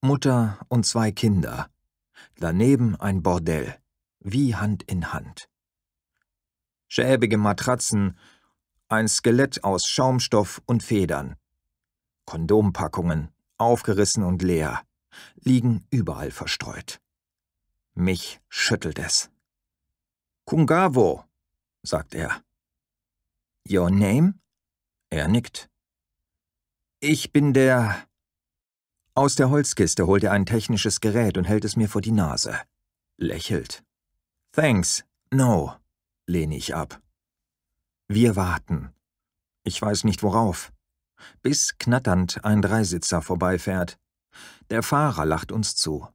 Mutter 0.00 0.58
und 0.68 0.84
zwei 0.84 1.12
Kinder. 1.12 1.70
Daneben 2.38 2.96
ein 2.96 3.22
Bordell, 3.22 3.78
wie 4.18 4.56
Hand 4.56 4.82
in 4.82 5.12
Hand. 5.12 5.48
Schäbige 6.88 7.38
Matratzen, 7.38 8.18
ein 8.88 9.06
Skelett 9.06 9.62
aus 9.62 9.86
Schaumstoff 9.86 10.60
und 10.66 10.82
Federn. 10.82 11.36
Kondompackungen, 12.24 13.28
aufgerissen 13.58 14.24
und 14.24 14.42
leer, 14.42 14.82
liegen 15.36 15.86
überall 15.90 16.32
verstreut. 16.32 17.00
Mich 17.94 18.40
schüttelt 18.48 18.98
es. 18.98 19.30
Kungavo, 20.44 21.24
sagt 21.84 22.16
er. 22.16 22.42
Your 23.70 23.90
name? 23.90 24.34
Er 25.10 25.28
nickt. 25.28 25.68
Ich 27.00 27.32
bin 27.32 27.52
der... 27.52 28.06
Aus 29.14 29.34
der 29.34 29.50
Holzkiste 29.50 30.06
holt 30.06 30.24
er 30.24 30.32
ein 30.32 30.46
technisches 30.46 31.00
Gerät 31.00 31.36
und 31.36 31.44
hält 31.44 31.64
es 31.64 31.76
mir 31.76 31.88
vor 31.88 32.00
die 32.00 32.12
Nase. 32.12 32.58
Lächelt. 33.18 33.84
Thanks, 34.52 35.04
no, 35.30 35.74
lehne 36.26 36.56
ich 36.56 36.74
ab. 36.74 37.02
Wir 38.06 38.36
warten. 38.36 38.94
Ich 39.64 39.82
weiß 39.82 40.04
nicht 40.04 40.22
worauf. 40.22 40.72
Bis 41.42 41.76
knatternd 41.78 42.44
ein 42.44 42.62
Dreisitzer 42.62 43.20
vorbeifährt. 43.20 43.98
Der 44.70 44.82
Fahrer 44.82 45.26
lacht 45.26 45.52
uns 45.52 45.76
zu. 45.76 46.08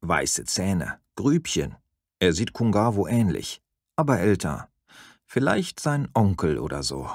Weiße 0.00 0.44
Zähne, 0.44 1.00
Grübchen. 1.14 1.76
Er 2.18 2.32
sieht 2.32 2.52
Kungavo 2.52 3.06
ähnlich, 3.06 3.62
aber 3.96 4.18
älter. 4.18 4.71
Vielleicht 5.34 5.80
sein 5.80 6.10
Onkel 6.12 6.58
oder 6.58 6.82
so. 6.82 7.10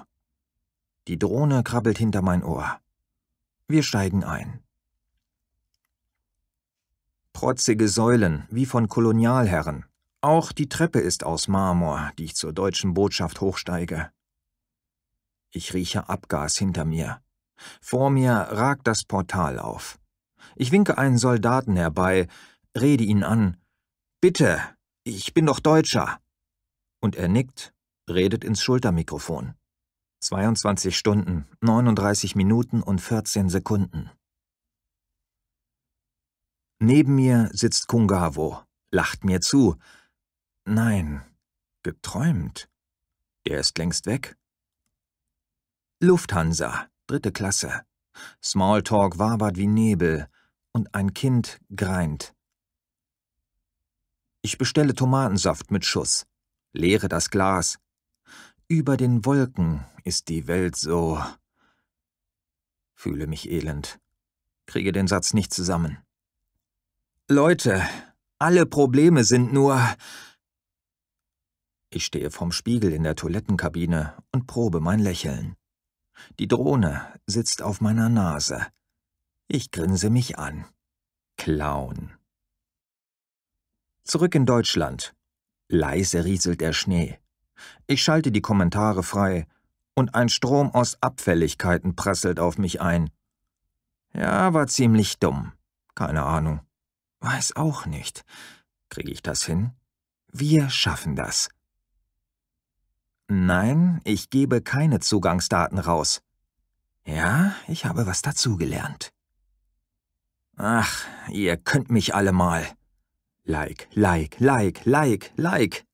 Die 1.07 1.19
Drohne 1.19 1.61
krabbelt 1.61 1.99
hinter 1.99 2.23
mein 2.23 2.43
Ohr. 2.43 2.79
Wir 3.67 3.83
steigen 3.83 4.23
ein. 4.23 4.63
Protzige 7.31 7.87
Säulen, 7.87 8.47
wie 8.49 8.65
von 8.65 8.87
Kolonialherren. 8.87 9.85
Auch 10.21 10.51
die 10.51 10.67
Treppe 10.67 10.97
ist 10.97 11.23
aus 11.23 11.47
Marmor, 11.47 12.11
die 12.17 12.23
ich 12.23 12.35
zur 12.35 12.53
deutschen 12.53 12.95
Botschaft 12.95 13.39
hochsteige. 13.39 14.11
Ich 15.51 15.75
rieche 15.75 16.09
Abgas 16.09 16.57
hinter 16.57 16.85
mir. 16.85 17.21
Vor 17.81 18.09
mir 18.09 18.31
ragt 18.31 18.87
das 18.87 19.03
Portal 19.03 19.59
auf. 19.59 19.99
Ich 20.55 20.71
winke 20.71 20.97
einen 20.97 21.19
Soldaten 21.19 21.75
herbei, 21.75 22.27
rede 22.75 23.03
ihn 23.03 23.23
an. 23.23 23.57
Bitte, 24.21 24.59
ich 25.03 25.35
bin 25.35 25.45
doch 25.45 25.59
Deutscher. 25.59 26.19
Und 26.99 27.15
er 27.15 27.27
nickt 27.27 27.75
redet 28.09 28.43
ins 28.43 28.61
Schultermikrofon. 28.61 29.55
22 30.21 30.97
Stunden, 30.97 31.47
39 31.61 32.35
Minuten 32.35 32.81
und 32.81 32.99
14 33.01 33.49
Sekunden. 33.49 34.09
Neben 36.79 37.15
mir 37.15 37.49
sitzt 37.53 37.87
Kungavo, 37.87 38.61
lacht 38.91 39.23
mir 39.23 39.41
zu. 39.41 39.77
Nein, 40.65 41.23
geträumt. 41.83 42.69
Er 43.43 43.59
ist 43.59 43.77
längst 43.77 44.05
weg. 44.05 44.37
Lufthansa, 45.99 46.87
dritte 47.07 47.31
Klasse. 47.31 47.83
Smalltalk 48.43 49.17
wabert 49.17 49.57
wie 49.57 49.67
Nebel 49.67 50.27
und 50.71 50.93
ein 50.93 51.13
Kind 51.13 51.59
greint. 51.75 52.35
Ich 54.41 54.57
bestelle 54.57 54.93
Tomatensaft 54.93 55.71
mit 55.71 55.85
Schuss, 55.85 56.25
leere 56.73 57.07
das 57.07 57.29
Glas, 57.29 57.79
über 58.67 58.97
den 58.97 59.25
Wolken 59.25 59.85
ist 60.03 60.27
die 60.27 60.47
Welt 60.47 60.75
so. 60.75 61.23
Fühle 62.95 63.27
mich 63.27 63.49
elend. 63.49 63.99
Kriege 64.65 64.91
den 64.91 65.07
Satz 65.07 65.33
nicht 65.33 65.53
zusammen. 65.53 65.97
Leute, 67.29 67.81
alle 68.39 68.65
Probleme 68.65 69.23
sind 69.23 69.53
nur. 69.53 69.79
Ich 71.89 72.05
stehe 72.05 72.31
vorm 72.31 72.51
Spiegel 72.51 72.91
in 72.91 73.03
der 73.03 73.15
Toilettenkabine 73.15 74.15
und 74.31 74.47
probe 74.47 74.81
mein 74.81 74.99
Lächeln. 74.99 75.55
Die 76.39 76.47
Drohne 76.47 77.13
sitzt 77.25 77.61
auf 77.61 77.79
meiner 77.79 78.09
Nase. 78.09 78.67
Ich 79.47 79.71
grinse 79.71 80.09
mich 80.09 80.37
an. 80.37 80.65
Clown. 81.37 82.17
Zurück 84.03 84.35
in 84.35 84.45
Deutschland. 84.45 85.13
Leise 85.69 86.25
rieselt 86.25 86.59
der 86.59 86.73
Schnee. 86.73 87.19
Ich 87.87 88.03
schalte 88.03 88.31
die 88.31 88.41
Kommentare 88.41 89.03
frei 89.03 89.47
und 89.95 90.15
ein 90.15 90.29
Strom 90.29 90.71
aus 90.71 90.97
Abfälligkeiten 91.01 91.95
prasselt 91.95 92.39
auf 92.39 92.57
mich 92.57 92.81
ein. 92.81 93.09
Ja, 94.13 94.53
war 94.53 94.67
ziemlich 94.67 95.19
dumm. 95.19 95.53
Keine 95.95 96.23
Ahnung. 96.23 96.61
Weiß 97.19 97.55
auch 97.55 97.85
nicht. 97.85 98.23
Kriege 98.89 99.11
ich 99.11 99.21
das 99.21 99.43
hin? 99.43 99.71
Wir 100.31 100.69
schaffen 100.69 101.15
das. 101.15 101.49
Nein, 103.27 103.99
ich 104.03 104.29
gebe 104.29 104.61
keine 104.61 104.99
Zugangsdaten 104.99 105.79
raus. 105.79 106.21
Ja, 107.05 107.55
ich 107.67 107.85
habe 107.85 108.05
was 108.05 108.21
dazugelernt. 108.21 109.11
Ach, 110.57 111.05
ihr 111.29 111.57
könnt 111.57 111.89
mich 111.89 112.13
alle 112.13 112.31
mal. 112.31 112.65
Like, 113.43 113.87
like, 113.93 114.39
like, 114.39 114.85
like, 114.85 115.31
like. 115.37 115.86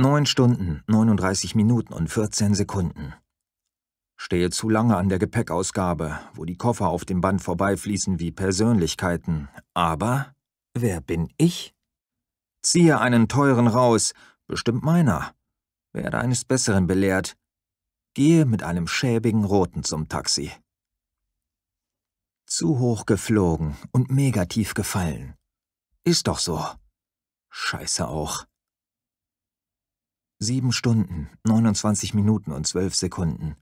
Neun 0.00 0.24
Stunden, 0.24 0.82
39 0.86 1.54
Minuten 1.54 1.92
und 1.92 2.08
14 2.08 2.54
Sekunden. 2.54 3.12
Stehe 4.16 4.48
zu 4.48 4.70
lange 4.70 4.96
an 4.96 5.10
der 5.10 5.18
Gepäckausgabe, 5.18 6.18
wo 6.32 6.46
die 6.46 6.56
Koffer 6.56 6.88
auf 6.88 7.04
dem 7.04 7.20
Band 7.20 7.42
vorbeifließen 7.42 8.18
wie 8.18 8.32
Persönlichkeiten. 8.32 9.50
Aber 9.74 10.34
wer 10.72 11.02
bin 11.02 11.28
ich? 11.36 11.74
Ziehe 12.62 12.98
einen 12.98 13.28
teuren 13.28 13.66
raus, 13.66 14.14
bestimmt 14.46 14.82
meiner 14.82 15.34
werde 15.92 16.18
eines 16.18 16.46
Besseren 16.46 16.86
belehrt, 16.86 17.36
gehe 18.14 18.46
mit 18.46 18.62
einem 18.62 18.86
schäbigen 18.86 19.44
Roten 19.44 19.84
zum 19.84 20.08
Taxi. 20.08 20.50
Zu 22.46 22.78
hoch 22.78 23.04
geflogen 23.04 23.76
und 23.92 24.10
negativ 24.10 24.72
gefallen. 24.72 25.34
Ist 26.04 26.26
doch 26.26 26.38
so. 26.38 26.64
Scheiße 27.50 28.08
auch. 28.08 28.46
Sieben 30.42 30.72
Stunden, 30.72 31.28
29 31.44 32.14
Minuten 32.14 32.52
und 32.52 32.66
zwölf 32.66 32.94
Sekunden. 32.94 33.56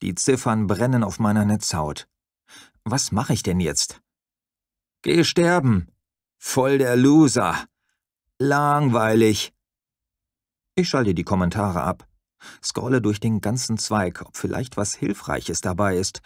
Die 0.00 0.14
Ziffern 0.14 0.68
brennen 0.68 1.02
auf 1.02 1.18
meiner 1.18 1.44
Netzhaut. 1.44 2.06
Was 2.84 3.10
mache 3.10 3.32
ich 3.32 3.42
denn 3.42 3.58
jetzt? 3.58 4.00
Geh 5.02 5.24
sterben! 5.24 5.88
Voll 6.38 6.78
der 6.78 6.94
Loser! 6.94 7.66
Langweilig! 8.38 9.52
Ich 10.76 10.88
schalte 10.88 11.14
die 11.14 11.24
Kommentare 11.24 11.82
ab, 11.82 12.08
scrolle 12.62 13.02
durch 13.02 13.18
den 13.18 13.40
ganzen 13.40 13.76
Zweig, 13.76 14.22
ob 14.22 14.36
vielleicht 14.36 14.76
was 14.76 14.94
Hilfreiches 14.94 15.60
dabei 15.60 15.96
ist, 15.96 16.20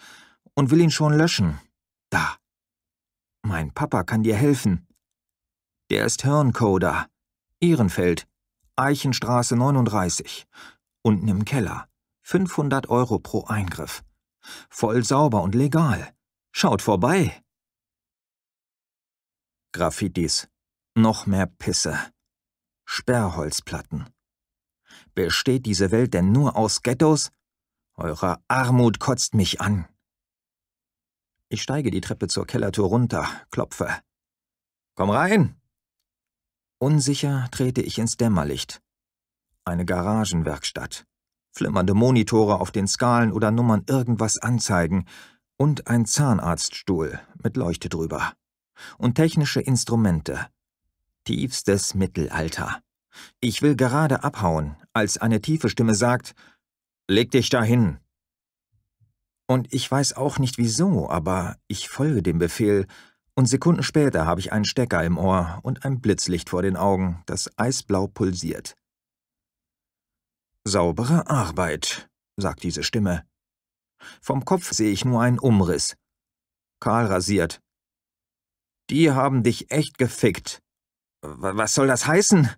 und 0.53 0.69
will 0.69 0.81
ihn 0.81 0.91
schon 0.91 1.13
löschen. 1.13 1.59
Da. 2.11 2.37
Mein 3.41 3.73
Papa 3.73 4.03
kann 4.03 4.21
dir 4.21 4.35
helfen. 4.35 4.87
Der 5.89 6.05
ist 6.05 6.21
Hirncoder. 6.21 7.07
Ehrenfeld. 7.59 8.27
Eichenstraße 8.79 9.57
39. 9.57 10.47
Unten 11.01 11.27
im 11.27 11.43
Keller. 11.43 11.89
500 12.21 12.89
Euro 12.89 13.19
pro 13.19 13.43
Eingriff. 13.43 14.03
Voll 14.69 15.03
sauber 15.03 15.41
und 15.41 15.53
legal. 15.53 16.13
Schaut 16.53 16.81
vorbei. 16.81 17.43
Graffitis. 19.73 20.47
Noch 20.95 21.25
mehr 21.25 21.45
Pisse. 21.45 21.99
Sperrholzplatten. 22.85 24.09
Besteht 25.13 25.65
diese 25.65 25.91
Welt 25.91 26.13
denn 26.13 26.31
nur 26.31 26.55
aus 26.55 26.81
Ghettos? 26.81 27.31
Eure 27.95 28.41
Armut 28.47 28.99
kotzt 28.99 29.33
mich 29.33 29.59
an. 29.59 29.89
Ich 31.49 31.61
steige 31.61 31.91
die 31.91 32.01
Treppe 32.01 32.29
zur 32.29 32.47
Kellertür 32.47 32.85
runter, 32.85 33.27
klopfe. 33.51 34.01
Komm 34.95 35.09
rein! 35.09 35.58
Unsicher 36.81 37.49
trete 37.51 37.81
ich 37.81 37.99
ins 37.99 38.15
Dämmerlicht. 38.15 38.81
Eine 39.65 39.85
Garagenwerkstatt. 39.85 41.05
Flimmernde 41.51 41.93
Monitore 41.93 42.61
auf 42.61 42.71
den 42.71 42.87
Skalen 42.87 43.33
oder 43.33 43.51
Nummern 43.51 43.83
irgendwas 43.87 44.37
anzeigen 44.37 45.05
und 45.57 45.87
ein 45.87 46.05
Zahnarztstuhl 46.05 47.19
mit 47.43 47.57
Leuchte 47.57 47.89
drüber. 47.89 48.31
Und 48.97 49.15
technische 49.15 49.59
Instrumente. 49.59 50.47
Tiefstes 51.25 51.95
Mittelalter. 51.95 52.81
Ich 53.41 53.61
will 53.61 53.75
gerade 53.75 54.23
abhauen, 54.23 54.77
als 54.93 55.17
eine 55.17 55.41
tiefe 55.41 55.69
Stimme 55.69 55.95
sagt, 55.95 56.33
Leg 57.09 57.31
dich 57.31 57.49
dahin. 57.49 57.97
Und 59.47 59.73
ich 59.73 59.89
weiß 59.91 60.13
auch 60.13 60.39
nicht 60.39 60.57
wieso, 60.59 61.09
aber 61.09 61.57
ich 61.67 61.89
folge 61.89 62.21
dem 62.21 62.37
Befehl, 62.37 62.85
und 63.39 63.45
Sekunden 63.45 63.83
später 63.83 64.25
habe 64.25 64.41
ich 64.41 64.51
einen 64.51 64.65
Stecker 64.65 65.01
im 65.05 65.17
Ohr 65.17 65.61
und 65.63 65.85
ein 65.85 66.01
Blitzlicht 66.01 66.49
vor 66.49 66.61
den 66.61 66.75
Augen, 66.75 67.23
das 67.25 67.49
eisblau 67.57 68.07
pulsiert. 68.07 68.75
Saubere 70.65 71.29
Arbeit, 71.29 72.09
sagt 72.35 72.63
diese 72.63 72.83
Stimme. 72.83 73.25
Vom 74.21 74.43
Kopf 74.43 74.73
sehe 74.73 74.91
ich 74.91 75.05
nur 75.05 75.21
einen 75.21 75.39
Umriss. 75.39 75.95
Karl 76.81 77.05
rasiert. 77.05 77.61
Die 78.89 79.11
haben 79.11 79.41
dich 79.41 79.71
echt 79.71 79.97
gefickt. 79.97 80.61
Was 81.21 81.73
soll 81.73 81.87
das 81.87 82.07
heißen? 82.07 82.49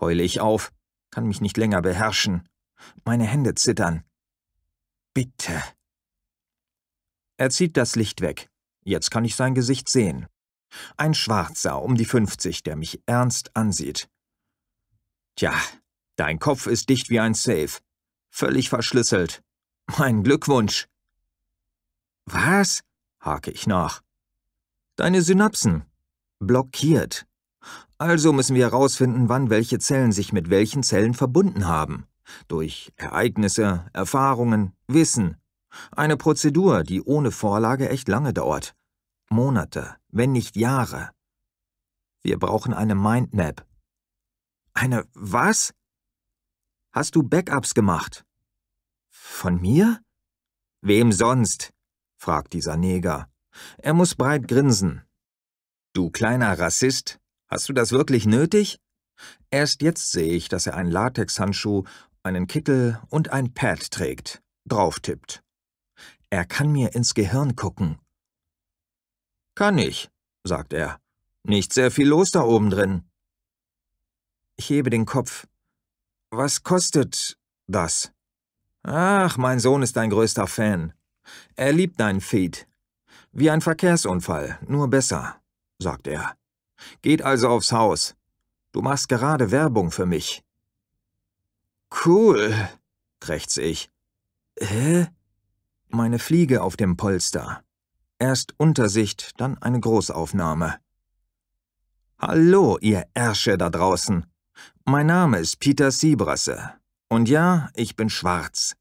heule 0.00 0.22
ich 0.22 0.40
auf, 0.40 0.72
kann 1.10 1.26
mich 1.26 1.42
nicht 1.42 1.58
länger 1.58 1.82
beherrschen. 1.82 2.48
Meine 3.04 3.24
Hände 3.24 3.56
zittern. 3.56 4.04
Bitte. 5.12 5.62
Er 7.36 7.50
zieht 7.50 7.76
das 7.76 7.94
Licht 7.94 8.22
weg. 8.22 8.48
Jetzt 8.82 9.10
kann 9.10 9.24
ich 9.24 9.36
sein 9.36 9.54
Gesicht 9.54 9.88
sehen. 9.88 10.26
Ein 10.96 11.14
Schwarzer 11.14 11.82
um 11.82 11.96
die 11.96 12.04
fünfzig, 12.04 12.62
der 12.62 12.76
mich 12.76 13.02
ernst 13.06 13.54
ansieht. 13.56 14.08
Tja, 15.36 15.54
dein 16.16 16.38
Kopf 16.38 16.66
ist 16.66 16.88
dicht 16.88 17.10
wie 17.10 17.20
ein 17.20 17.34
Safe. 17.34 17.78
Völlig 18.30 18.68
verschlüsselt. 18.68 19.42
Mein 19.98 20.22
Glückwunsch. 20.22 20.86
Was? 22.26 22.82
hake 23.20 23.50
ich 23.50 23.66
nach. 23.66 24.02
Deine 24.96 25.22
Synapsen. 25.22 25.84
Blockiert. 26.38 27.26
Also 27.98 28.32
müssen 28.32 28.54
wir 28.54 28.64
herausfinden, 28.64 29.28
wann 29.28 29.50
welche 29.50 29.78
Zellen 29.78 30.12
sich 30.12 30.32
mit 30.32 30.48
welchen 30.48 30.82
Zellen 30.82 31.14
verbunden 31.14 31.66
haben. 31.66 32.06
Durch 32.48 32.92
Ereignisse, 32.96 33.90
Erfahrungen, 33.92 34.72
Wissen. 34.86 35.39
Eine 35.92 36.16
Prozedur, 36.16 36.82
die 36.84 37.02
ohne 37.02 37.30
Vorlage 37.30 37.88
echt 37.88 38.08
lange 38.08 38.32
dauert. 38.32 38.74
Monate, 39.28 39.96
wenn 40.08 40.32
nicht 40.32 40.56
Jahre. 40.56 41.10
Wir 42.22 42.38
brauchen 42.38 42.74
eine 42.74 42.94
Mindmap. 42.94 43.66
Eine 44.74 45.06
was? 45.14 45.72
Hast 46.92 47.14
du 47.14 47.22
Backups 47.22 47.74
gemacht? 47.74 48.24
Von 49.08 49.60
mir? 49.60 50.02
Wem 50.82 51.12
sonst? 51.12 51.72
fragt 52.16 52.52
dieser 52.52 52.76
Neger. 52.76 53.28
Er 53.78 53.94
muss 53.94 54.14
breit 54.14 54.48
grinsen. 54.48 55.02
Du 55.92 56.10
kleiner 56.10 56.58
Rassist, 56.58 57.20
Hast 57.50 57.68
du 57.68 57.72
das 57.72 57.90
wirklich 57.90 58.26
nötig? 58.26 58.78
Erst 59.50 59.82
jetzt 59.82 60.12
sehe 60.12 60.32
ich, 60.34 60.48
dass 60.48 60.68
er 60.68 60.76
einen 60.76 60.90
Latexhandschuh, 60.90 61.82
einen 62.22 62.46
Kittel 62.46 63.00
und 63.08 63.30
ein 63.30 63.52
Pad 63.52 63.90
trägt, 63.90 64.40
drauftippt. 64.66 65.42
Er 66.30 66.44
kann 66.44 66.70
mir 66.70 66.94
ins 66.94 67.14
Gehirn 67.14 67.56
gucken. 67.56 67.98
Kann 69.56 69.78
ich, 69.78 70.10
sagt 70.44 70.72
er. 70.72 71.00
Nicht 71.42 71.72
sehr 71.72 71.90
viel 71.90 72.08
los 72.08 72.30
da 72.30 72.42
oben 72.42 72.70
drin. 72.70 73.04
Ich 74.56 74.70
hebe 74.70 74.90
den 74.90 75.06
Kopf. 75.06 75.48
Was 76.30 76.62
kostet 76.62 77.36
das? 77.66 78.12
Ach, 78.82 79.36
mein 79.36 79.58
Sohn 79.58 79.82
ist 79.82 79.96
dein 79.96 80.10
größter 80.10 80.46
Fan. 80.46 80.92
Er 81.56 81.72
liebt 81.72 81.98
deinen 81.98 82.20
Feed. 82.20 82.68
Wie 83.32 83.50
ein 83.50 83.60
Verkehrsunfall, 83.60 84.58
nur 84.66 84.88
besser, 84.88 85.40
sagt 85.78 86.06
er. 86.06 86.36
Geht 87.02 87.22
also 87.22 87.48
aufs 87.48 87.72
Haus. 87.72 88.14
Du 88.72 88.82
machst 88.82 89.08
gerade 89.08 89.50
Werbung 89.50 89.90
für 89.90 90.06
mich. 90.06 90.44
Cool, 92.04 92.54
krächze 93.18 93.62
ich. 93.62 93.90
Hä? 94.58 95.08
Meine 95.92 96.20
Fliege 96.20 96.62
auf 96.62 96.76
dem 96.76 96.96
Polster. 96.96 97.64
Erst 98.20 98.54
Untersicht, 98.58 99.32
dann 99.38 99.58
eine 99.58 99.80
Großaufnahme. 99.80 100.76
Hallo, 102.16 102.78
ihr 102.80 103.06
Ärsche 103.12 103.58
da 103.58 103.70
draußen. 103.70 104.24
Mein 104.84 105.06
Name 105.06 105.40
ist 105.40 105.58
Peter 105.58 105.90
Siebrasse. 105.90 106.74
Und 107.08 107.28
ja, 107.28 107.70
ich 107.74 107.96
bin 107.96 108.08
schwarz. 108.08 108.76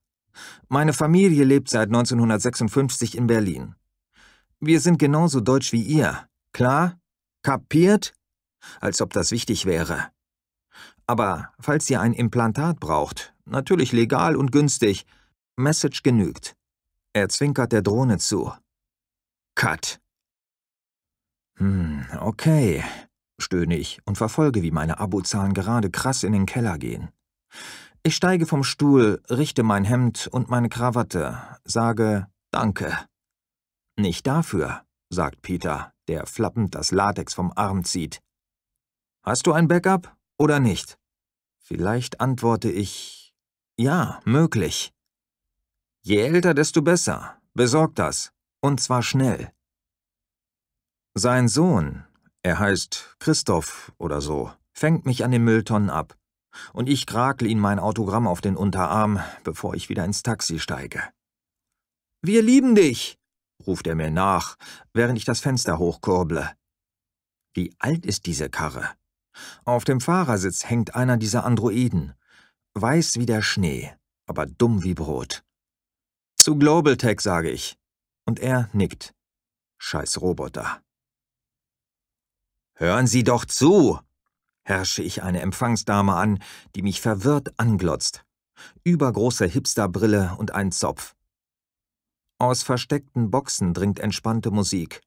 Meine 0.68 0.94
Familie 0.94 1.46
lebt 1.46 1.70
seit 1.70 1.88
1956 1.88 3.18
in 3.18 3.26
Berlin. 3.26 3.74
Wir 4.60 4.80
sind 4.80 5.00
genauso 5.00 5.40
deutsch 5.40 5.74
wie 5.74 5.82
ihr, 5.82 6.28
klar? 6.54 7.00
Kapiert? 7.42 8.14
Als 8.82 9.02
ob 9.02 9.14
das 9.14 9.32
wichtig 9.32 9.66
wäre. 9.66 10.12
Aber 11.08 11.52
falls 11.60 11.90
ihr 11.90 12.02
ein 12.02 12.14
Implantat 12.14 12.80
braucht, 12.80 13.34
natürlich 13.46 13.94
legal 13.94 14.36
und 14.36 14.52
günstig, 14.52 15.08
Message 15.56 16.04
genügt. 16.04 16.56
Er 17.14 17.30
zwinkert 17.30 17.72
der 17.72 17.82
Drohne 17.82 18.18
zu. 18.20 18.54
Cut. 19.56 20.00
Hm, 21.58 22.06
okay, 22.20 22.84
stöhne 23.40 23.78
ich 23.78 24.00
und 24.06 24.18
verfolge, 24.18 24.62
wie 24.62 24.72
meine 24.72 25.00
Abozahlen 25.00 25.54
gerade 25.54 25.90
krass 25.90 26.24
in 26.24 26.34
den 26.34 26.46
Keller 26.46 26.78
gehen. 26.78 27.10
Ich 28.04 28.16
steige 28.16 28.46
vom 28.46 28.64
Stuhl, 28.64 29.22
richte 29.30 29.64
mein 29.64 29.84
Hemd 29.84 30.28
und 30.28 30.50
meine 30.50 30.70
Krawatte, 30.70 31.60
sage 31.66 32.28
Danke. 32.52 32.98
Nicht 33.98 34.26
dafür, 34.26 34.84
sagt 35.10 35.42
Peter, 35.42 35.94
der 36.08 36.26
flappend 36.26 36.74
das 36.74 36.92
Latex 36.92 37.34
vom 37.34 37.52
Arm 37.56 37.84
zieht. 37.84 38.22
Hast 39.24 39.46
du 39.46 39.54
ein 39.54 39.68
Backup 39.68 40.16
oder 40.38 40.60
nicht? 40.60 40.98
Vielleicht 41.60 42.22
antworte 42.22 42.72
ich 42.72 43.36
Ja, 43.78 44.20
möglich. 44.26 44.94
Je 46.02 46.22
älter, 46.22 46.54
desto 46.54 46.82
besser. 46.82 47.38
Besorg 47.54 47.96
das. 47.96 48.32
Und 48.62 48.80
zwar 48.82 49.04
schnell. 49.04 49.52
Sein 51.16 51.48
Sohn, 51.48 52.06
er 52.44 52.60
heißt 52.60 53.16
Christoph 53.20 53.92
oder 53.98 54.22
so, 54.22 54.52
fängt 54.72 55.06
mich 55.06 55.24
an 55.24 55.32
den 55.32 55.44
Mülltonnen 55.44 55.90
ab. 55.90 56.18
Und 56.74 56.88
ich 56.88 57.06
krakel 57.06 57.48
ihm 57.48 57.60
mein 57.60 57.80
Autogramm 57.80 58.28
auf 58.28 58.42
den 58.42 58.56
Unterarm, 58.56 59.20
bevor 59.44 59.76
ich 59.76 59.90
wieder 59.90 60.06
ins 60.06 60.24
Taxi 60.24 60.60
steige. 60.60 61.04
Wir 62.22 62.42
lieben 62.42 62.76
dich, 62.76 63.18
ruft 63.66 63.88
er 63.88 63.96
mir 63.96 64.12
nach, 64.12 64.56
während 64.94 65.18
ich 65.18 65.26
das 65.26 65.40
Fenster 65.40 65.80
hochkurble. 65.80 66.52
Wie 67.54 67.74
alt 67.80 68.06
ist 68.06 68.26
diese 68.26 68.50
Karre? 68.50 68.90
Auf 69.66 69.84
dem 69.84 70.02
Fahrersitz 70.02 70.70
hängt 70.70 70.96
einer 70.96 71.18
dieser 71.18 71.46
Androiden. 71.46 72.14
Weiß 72.74 73.18
wie 73.18 73.26
der 73.26 73.42
Schnee, 73.42 73.94
aber 74.26 74.46
dumm 74.46 74.84
wie 74.84 74.94
Brot. 74.94 75.44
Zu 76.50 76.58
Global 76.58 76.98
Tech, 76.98 77.22
sage 77.22 77.52
ich. 77.52 77.78
Und 78.26 78.40
er 78.40 78.72
nickt. 78.74 79.14
Scheiß 79.78 80.20
Roboter. 80.20 80.82
Hören 82.74 83.06
Sie 83.06 83.24
doch 83.24 83.46
zu, 83.46 84.00
herrsche 84.64 85.04
ich 85.04 85.22
eine 85.22 85.42
Empfangsdame 85.42 86.16
an, 86.16 86.42
die 86.76 86.82
mich 86.82 87.02
verwirrt 87.02 87.50
anglotzt. 87.60 88.26
Übergroße 88.84 89.46
Hipsterbrille 89.46 90.38
und 90.40 90.50
ein 90.56 90.72
Zopf. 90.72 91.16
Aus 92.40 92.64
versteckten 92.64 93.30
Boxen 93.30 93.76
dringt 93.76 94.00
entspannte 94.00 94.50
Musik. 94.50 95.02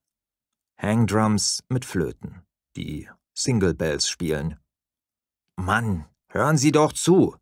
Hangdrums 0.81 1.64
mit 1.68 1.85
Flöten, 1.85 2.42
die 2.76 3.11
Single 3.35 3.74
Bells 3.74 4.09
spielen. 4.09 4.61
Mann, 5.57 6.07
hören 6.28 6.57
Sie 6.57 6.70
doch 6.70 6.92
zu. 6.92 7.37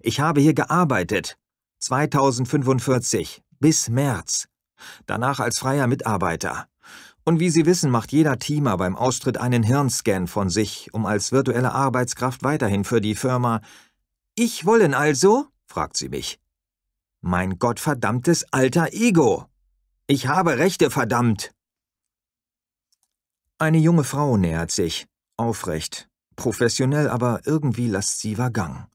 Ich 0.00 0.18
habe 0.18 0.40
hier 0.40 0.54
gearbeitet. 0.54 1.38
2045 1.84 3.43
bis 3.60 3.88
März. 3.88 4.48
Danach 5.06 5.40
als 5.40 5.58
freier 5.58 5.86
Mitarbeiter. 5.86 6.68
Und 7.24 7.40
wie 7.40 7.50
Sie 7.50 7.64
wissen, 7.64 7.90
macht 7.90 8.12
jeder 8.12 8.38
Teamer 8.38 8.76
beim 8.76 8.96
Austritt 8.96 9.38
einen 9.38 9.62
Hirnscan 9.62 10.26
von 10.26 10.50
sich, 10.50 10.92
um 10.92 11.06
als 11.06 11.32
virtuelle 11.32 11.72
Arbeitskraft 11.72 12.42
weiterhin 12.42 12.84
für 12.84 13.00
die 13.00 13.14
Firma. 13.14 13.62
Ich 14.34 14.66
wollen 14.66 14.92
also? 14.92 15.46
fragt 15.64 15.96
sie 15.96 16.10
mich. 16.10 16.38
Mein 17.22 17.58
gottverdammtes 17.58 18.52
alter 18.52 18.92
Ego. 18.92 19.46
Ich 20.06 20.26
habe 20.26 20.58
Rechte, 20.58 20.90
verdammt. 20.90 21.52
Eine 23.58 23.78
junge 23.78 24.04
Frau 24.04 24.36
nähert 24.36 24.70
sich, 24.70 25.06
aufrecht, 25.38 26.10
professionell, 26.36 27.08
aber 27.08 27.40
irgendwie 27.46 27.88
lasziver 27.88 28.50
Gang. 28.50 28.88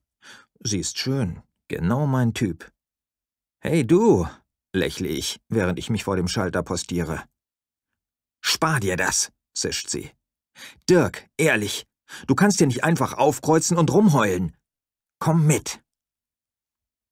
Sie 0.60 0.80
ist 0.80 1.00
schön, 1.00 1.42
genau 1.68 2.06
mein 2.06 2.36
Typ. 2.36 2.72
Hey 3.60 3.88
du, 3.88 4.28
lächle 4.74 5.08
ich, 5.08 5.40
während 5.50 5.80
ich 5.80 5.90
mich 5.90 6.04
vor 6.04 6.16
dem 6.16 6.28
Schalter 6.28 6.64
postiere. 6.64 7.24
Spar 8.42 8.80
dir 8.80 8.96
das, 8.96 9.32
zischt 9.54 9.90
sie. 9.90 10.12
Dirk, 10.90 11.30
ehrlich, 11.38 11.88
du 12.28 12.36
kannst 12.36 12.60
dir 12.60 12.68
nicht 12.68 12.84
einfach 12.84 13.14
aufkreuzen 13.14 13.78
und 13.78 13.92
rumheulen. 13.92 14.56
Komm 15.20 15.46
mit. 15.46 15.82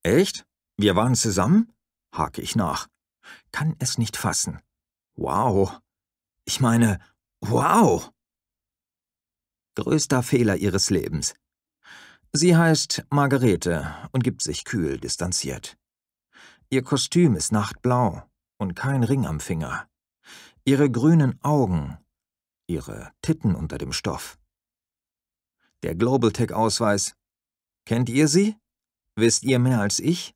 Echt? 0.04 0.46
Wir 0.78 0.96
waren 0.96 1.16
zusammen? 1.16 1.74
hake 2.14 2.42
ich 2.42 2.56
nach. 2.56 2.88
Kann 3.52 3.76
es 3.80 3.98
nicht 3.98 4.18
fassen. 4.18 4.62
Wow. 5.16 5.80
Ich 6.46 6.62
meine, 6.62 7.00
wow. 7.42 8.12
Größter 9.76 10.24
Fehler 10.24 10.56
ihres 10.56 10.90
Lebens. 10.90 11.36
Sie 12.34 12.56
heißt 12.56 13.06
Margarete 13.10 13.96
und 14.12 14.24
gibt 14.24 14.42
sich 14.42 14.64
kühl 14.64 15.00
distanziert. 15.00 15.78
Ihr 16.70 16.84
Kostüm 16.84 17.36
ist 17.36 17.54
nachtblau 17.54 18.24
und 18.58 18.76
kein 18.76 19.04
Ring 19.04 19.26
am 19.26 19.40
Finger. 19.40 19.88
Ihre 20.66 20.92
grünen 20.92 21.42
Augen, 21.42 21.98
ihre 22.68 23.14
Titten 23.22 23.56
unter 23.56 23.78
dem 23.78 23.94
Stoff. 23.94 24.38
Der 25.82 25.96
Global 25.96 26.34
Tech 26.34 26.52
Ausweis. 26.52 27.16
Kennt 27.86 28.10
ihr 28.10 28.28
sie? 28.28 28.58
Wisst 29.16 29.44
ihr 29.44 29.60
mehr 29.60 29.80
als 29.80 30.00
ich? 30.00 30.36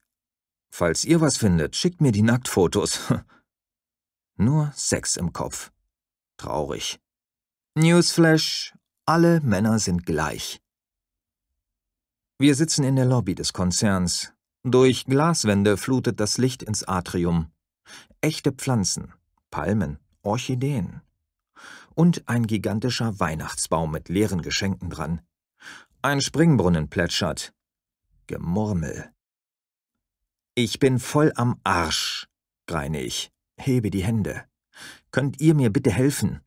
Falls 0.69 1.03
ihr 1.03 1.19
was 1.19 1.35
findet, 1.35 1.75
schickt 1.75 1.99
mir 1.99 2.13
die 2.13 2.21
Nacktfotos. 2.21 3.11
Nur 4.37 4.71
Sex 4.73 5.17
im 5.17 5.33
Kopf. 5.33 5.73
Traurig. 6.37 7.01
Newsflash, 7.75 8.73
alle 9.05 9.41
Männer 9.41 9.79
sind 9.79 10.05
gleich. 10.05 10.61
Wir 12.39 12.55
sitzen 12.55 12.85
in 12.85 12.95
der 12.95 13.05
Lobby 13.05 13.35
des 13.35 13.51
Konzerns. 13.51 14.33
Durch 14.63 15.05
Glaswände 15.05 15.75
flutet 15.75 16.19
das 16.19 16.37
Licht 16.37 16.61
ins 16.61 16.83
Atrium. 16.83 17.51
Echte 18.21 18.51
Pflanzen, 18.51 19.11
Palmen, 19.49 19.97
Orchideen. 20.21 21.01
Und 21.95 22.27
ein 22.27 22.45
gigantischer 22.45 23.19
Weihnachtsbaum 23.19 23.91
mit 23.91 24.07
leeren 24.07 24.43
Geschenken 24.43 24.91
dran. 24.91 25.21
Ein 26.03 26.21
Springbrunnen 26.21 26.89
plätschert. 26.89 27.53
Gemurmel. 28.27 29.11
Ich 30.53 30.77
bin 30.79 30.99
voll 30.99 31.31
am 31.35 31.59
Arsch, 31.63 32.27
greine 32.67 33.01
ich, 33.01 33.31
hebe 33.57 33.89
die 33.89 34.03
Hände. 34.03 34.43
Könnt 35.11 35.41
ihr 35.41 35.55
mir 35.55 35.71
bitte 35.71 35.91
helfen? 35.91 36.41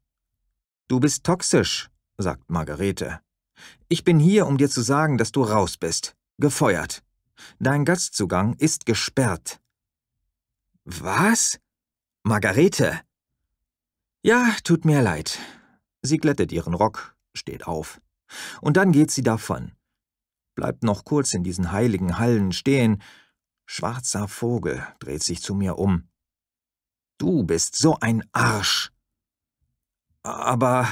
Du 0.86 1.00
bist 1.00 1.24
toxisch, 1.24 1.90
sagt 2.16 2.48
Margarete. 2.48 3.20
Ich 3.88 4.04
bin 4.04 4.20
hier, 4.20 4.46
um 4.46 4.56
dir 4.56 4.70
zu 4.70 4.82
sagen, 4.82 5.18
dass 5.18 5.32
du 5.32 5.42
raus 5.42 5.76
bist. 5.76 6.14
Gefeuert. 6.38 7.02
Dein 7.58 7.84
Gastzugang 7.84 8.54
ist 8.54 8.86
gesperrt. 8.86 9.60
Was? 10.84 11.58
Margarete, 12.22 13.00
ja, 14.26 14.56
tut 14.64 14.86
mir 14.86 15.02
leid. 15.02 15.38
Sie 16.00 16.16
glättet 16.16 16.50
ihren 16.50 16.72
Rock, 16.72 17.14
steht 17.34 17.66
auf. 17.66 18.00
Und 18.62 18.78
dann 18.78 18.90
geht 18.90 19.10
sie 19.10 19.22
davon. 19.22 19.72
Bleibt 20.54 20.82
noch 20.82 21.04
kurz 21.04 21.34
in 21.34 21.44
diesen 21.44 21.72
heiligen 21.72 22.18
Hallen 22.18 22.52
stehen. 22.52 23.02
Schwarzer 23.66 24.26
Vogel 24.26 24.82
dreht 24.98 25.22
sich 25.22 25.42
zu 25.42 25.54
mir 25.54 25.76
um. 25.78 26.08
Du 27.18 27.44
bist 27.44 27.76
so 27.76 27.98
ein 28.00 28.24
Arsch. 28.32 28.92
Aber 30.22 30.88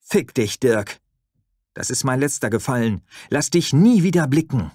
fick 0.00 0.32
dich, 0.32 0.58
Dirk. 0.58 1.00
Das 1.74 1.90
ist 1.90 2.04
mein 2.04 2.20
letzter 2.20 2.48
Gefallen. 2.48 3.02
Lass 3.28 3.50
dich 3.50 3.74
nie 3.74 4.04
wieder 4.04 4.26
blicken. 4.26 4.70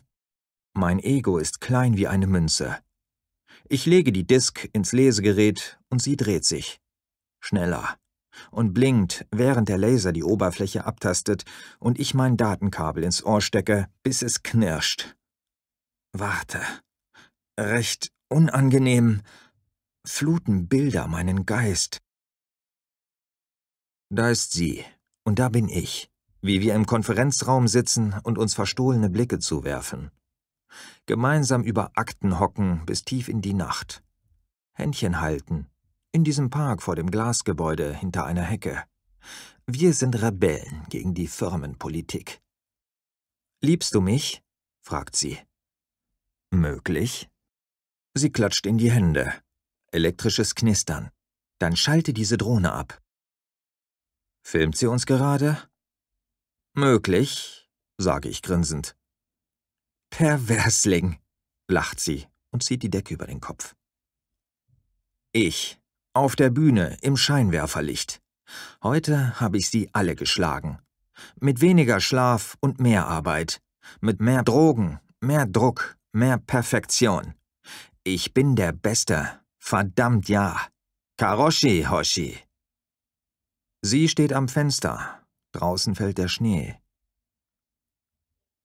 Mein 0.74 1.00
Ego 1.00 1.38
ist 1.38 1.62
klein 1.62 1.98
wie 1.98 2.08
eine 2.08 2.28
Münze. 2.28 2.78
Ich 3.68 3.86
lege 3.86 4.12
die 4.12 4.26
Disk 4.26 4.70
ins 4.74 4.92
Lesegerät 4.92 5.80
und 5.90 6.02
sie 6.02 6.16
dreht 6.16 6.46
sich 6.46 6.80
schneller 7.42 7.98
und 8.52 8.74
blinkt, 8.74 9.26
während 9.32 9.70
der 9.70 9.78
Laser 9.78 10.12
die 10.12 10.24
Oberfläche 10.24 10.86
abtastet 10.86 11.44
und 11.80 12.00
ich 12.00 12.14
mein 12.14 12.38
Datenkabel 12.38 13.04
ins 13.04 13.24
Ohr 13.24 13.42
stecke, 13.42 13.88
bis 14.04 14.22
es 14.22 14.44
knirscht. 14.44 15.16
Warte. 16.14 16.62
Recht 17.60 18.12
unangenehm 18.30 19.22
fluten 20.06 20.68
Bilder 20.68 21.08
meinen 21.08 21.46
Geist. 21.46 22.00
Da 24.10 24.30
ist 24.30 24.54
sie, 24.54 24.84
und 25.24 25.40
da 25.40 25.50
bin 25.50 25.70
ich, 25.70 26.10
wie 26.42 26.62
wir 26.62 26.74
im 26.74 26.86
Konferenzraum 26.86 27.68
sitzen 27.68 28.16
und 28.24 28.38
uns 28.38 28.54
verstohlene 28.54 29.10
Blicke 29.10 29.40
zuwerfen. 29.40 30.10
Gemeinsam 31.06 31.64
über 31.64 31.92
Akten 31.96 32.40
hocken 32.40 32.86
bis 32.86 33.04
tief 33.04 33.28
in 33.28 33.42
die 33.42 33.54
Nacht. 33.54 34.04
Händchen 34.74 35.20
halten, 35.20 35.68
in 36.12 36.24
diesem 36.24 36.50
Park 36.50 36.82
vor 36.82 36.96
dem 36.96 37.12
Glasgebäude 37.12 37.94
hinter 37.94 38.26
einer 38.26 38.44
Hecke. 38.44 38.84
Wir 39.68 39.94
sind 39.94 40.22
Rebellen 40.22 40.86
gegen 40.90 41.14
die 41.14 41.28
Firmenpolitik. 41.28 42.42
Liebst 43.62 43.94
du 43.94 44.02
mich? 44.02 44.42
fragt 44.82 45.16
sie. 45.16 45.38
Möglich. 46.52 47.30
Sie 48.16 48.32
klatscht 48.32 48.66
in 48.66 48.78
die 48.78 48.92
Hände. 48.92 49.34
Elektrisches 49.92 50.56
Knistern. 50.56 51.12
Dann 51.60 51.76
schalte 51.76 52.14
diese 52.14 52.38
Drohne 52.38 52.72
ab. 52.72 53.02
Filmt 54.42 54.78
sie 54.78 54.88
uns 54.88 55.06
gerade? 55.06 55.70
Möglich. 56.74 57.70
sage 57.98 58.30
ich 58.30 58.42
grinsend. 58.42 58.96
Perversling, 60.10 61.18
lacht 61.70 62.00
sie 62.00 62.28
und 62.52 62.64
zieht 62.64 62.84
die 62.84 62.90
Decke 62.90 63.14
über 63.14 63.28
den 63.28 63.40
Kopf. 63.40 63.76
Ich, 65.32 65.80
auf 66.14 66.36
der 66.36 66.50
Bühne, 66.50 66.98
im 67.02 67.16
Scheinwerferlicht. 67.16 68.22
Heute 68.82 69.40
habe 69.40 69.58
ich 69.58 69.70
sie 69.70 69.90
alle 69.94 70.16
geschlagen. 70.16 70.80
Mit 71.40 71.62
weniger 71.62 72.00
Schlaf 72.00 72.58
und 72.60 72.80
mehr 72.80 73.08
Arbeit. 73.08 73.62
Mit 74.02 74.20
mehr 74.20 74.44
Drogen, 74.44 75.00
mehr 75.22 75.46
Druck, 75.46 75.98
mehr 76.12 76.38
Perfektion. 76.38 77.36
Ich 78.04 78.34
bin 78.34 78.56
der 78.56 78.72
Beste. 78.72 79.40
Verdammt 79.58 80.30
ja. 80.30 80.68
Karoshi 81.18 81.86
Hoshi. 81.90 82.40
Sie 83.82 84.10
steht 84.10 84.34
am 84.34 84.48
Fenster. 84.48 85.24
Draußen 85.52 85.96
fällt 85.96 86.18
der 86.18 86.28
Schnee. 86.28 86.80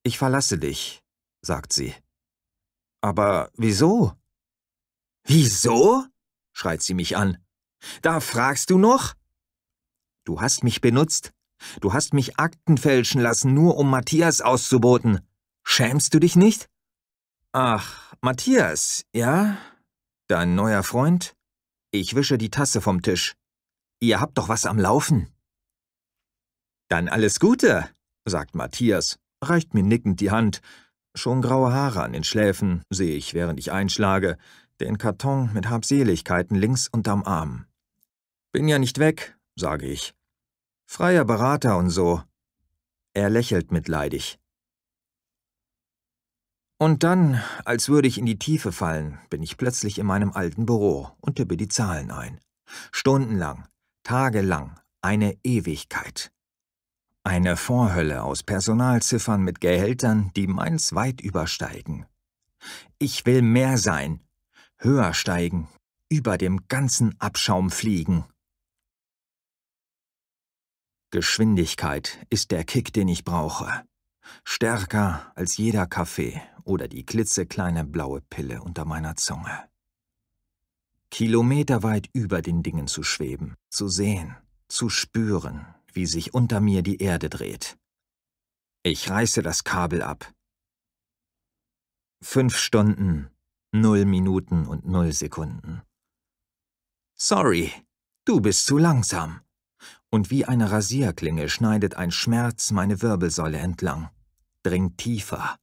Ich 0.03 0.17
verlasse 0.17 0.57
dich, 0.57 1.03
sagt 1.45 1.73
sie. 1.73 1.93
Aber 3.01 3.51
wieso? 3.55 4.13
Wieso? 5.25 6.05
schreit 6.53 6.81
sie 6.81 6.93
mich 6.93 7.17
an. 7.17 7.37
Da 8.01 8.19
fragst 8.19 8.69
du 8.69 8.77
noch? 8.77 9.13
Du 10.23 10.41
hast 10.41 10.63
mich 10.63 10.81
benutzt. 10.81 11.31
Du 11.81 11.93
hast 11.93 12.13
mich 12.13 12.39
Akten 12.39 12.77
fälschen 12.77 13.21
lassen, 13.21 13.53
nur 13.53 13.77
um 13.77 13.89
Matthias 13.89 14.41
auszuboten. 14.41 15.21
Schämst 15.63 16.13
du 16.13 16.19
dich 16.19 16.35
nicht? 16.35 16.69
Ach, 17.51 18.13
Matthias, 18.21 19.05
ja? 19.13 19.57
Dein 20.27 20.55
neuer 20.55 20.83
Freund? 20.83 21.35
Ich 21.91 22.15
wische 22.15 22.37
die 22.37 22.49
Tasse 22.49 22.81
vom 22.81 23.01
Tisch. 23.01 23.35
Ihr 23.99 24.19
habt 24.19 24.37
doch 24.37 24.49
was 24.49 24.65
am 24.65 24.77
Laufen. 24.77 25.29
Dann 26.89 27.07
alles 27.07 27.39
Gute, 27.39 27.89
sagt 28.25 28.53
Matthias, 28.55 29.17
reicht 29.41 29.73
mir 29.73 29.83
nickend 29.83 30.19
die 30.19 30.31
Hand. 30.31 30.61
Schon 31.15 31.41
graue 31.41 31.71
Haare 31.71 32.03
an 32.03 32.11
den 32.11 32.25
Schläfen 32.25 32.83
sehe 32.89 33.15
ich, 33.15 33.33
während 33.33 33.57
ich 33.57 33.71
einschlage, 33.71 34.37
den 34.81 34.97
Karton 34.97 35.53
mit 35.53 35.69
Habseligkeiten 35.69 36.55
links 36.55 36.89
unterm 36.89 37.23
Arm. 37.23 37.65
Bin 38.51 38.67
ja 38.67 38.79
nicht 38.79 38.99
weg, 38.99 39.37
sage 39.55 39.85
ich. 39.85 40.13
Freier 40.85 41.23
Berater 41.23 41.77
und 41.77 41.89
so. 41.89 42.21
Er 43.13 43.29
lächelt 43.29 43.71
mitleidig. 43.71 44.37
Und 46.77 47.03
dann, 47.03 47.41
als 47.63 47.87
würde 47.87 48.09
ich 48.09 48.17
in 48.17 48.25
die 48.25 48.37
Tiefe 48.37 48.73
fallen, 48.73 49.17
bin 49.29 49.41
ich 49.41 49.55
plötzlich 49.55 49.97
in 49.97 50.05
meinem 50.05 50.33
alten 50.33 50.65
Büro 50.65 51.09
und 51.21 51.37
tippe 51.37 51.55
die 51.55 51.69
Zahlen 51.69 52.11
ein. 52.11 52.41
Stundenlang, 52.91 53.65
tagelang, 54.03 54.77
eine 55.01 55.37
Ewigkeit. 55.43 56.34
Eine 57.27 57.57
Vorhölle 57.57 58.21
aus 58.21 58.43
Personalziffern 58.43 59.41
mit 59.41 59.59
Gehältern, 59.59 60.31
die 60.35 60.45
meins 60.45 60.93
weit 60.93 61.21
übersteigen. 61.21 62.05
Ich 62.99 63.25
will 63.25 63.41
mehr 63.41 63.79
sein, 63.79 64.19
höher 64.77 65.11
steigen, 65.15 65.67
über 66.07 66.37
dem 66.37 66.67
ganzen 66.67 67.19
Abschaum 67.19 67.71
fliegen. 67.71 68.25
Geschwindigkeit 71.09 72.23
ist 72.29 72.51
der 72.51 72.63
Kick, 72.63 72.93
den 72.93 73.07
ich 73.07 73.23
brauche. 73.23 73.83
Stärker 74.43 75.31
als 75.33 75.57
jeder 75.57 75.87
Kaffee 75.87 76.39
oder 76.63 76.87
die 76.87 77.07
klitzekleine 77.07 77.85
blaue 77.85 78.21
Pille 78.21 78.61
unter 78.61 78.85
meiner 78.85 79.15
Zunge. 79.15 79.67
Kilometerweit 81.09 82.07
über 82.13 82.43
den 82.43 82.61
Dingen 82.61 82.85
zu 82.85 83.01
schweben, 83.01 83.55
zu 83.71 83.87
sehen, 83.87 84.37
zu 84.67 84.89
spüren, 84.89 85.74
wie 85.95 86.05
sich 86.05 86.33
unter 86.33 86.59
mir 86.59 86.83
die 86.83 86.97
Erde 86.97 87.29
dreht. 87.29 87.77
Ich 88.83 89.09
reiße 89.09 89.41
das 89.41 89.63
Kabel 89.63 90.01
ab. 90.01 90.31
Fünf 92.21 92.57
Stunden, 92.57 93.29
null 93.71 94.05
Minuten 94.05 94.67
und 94.67 94.85
null 94.85 95.11
Sekunden. 95.11 95.81
Sorry, 97.15 97.71
du 98.25 98.41
bist 98.41 98.65
zu 98.65 98.77
langsam. 98.77 99.41
Und 100.09 100.29
wie 100.29 100.45
eine 100.45 100.71
Rasierklinge 100.71 101.49
schneidet 101.49 101.95
ein 101.95 102.11
Schmerz 102.11 102.71
meine 102.71 103.01
Wirbelsäule 103.01 103.57
entlang, 103.57 104.09
dringt 104.63 104.97
tiefer, 104.97 105.57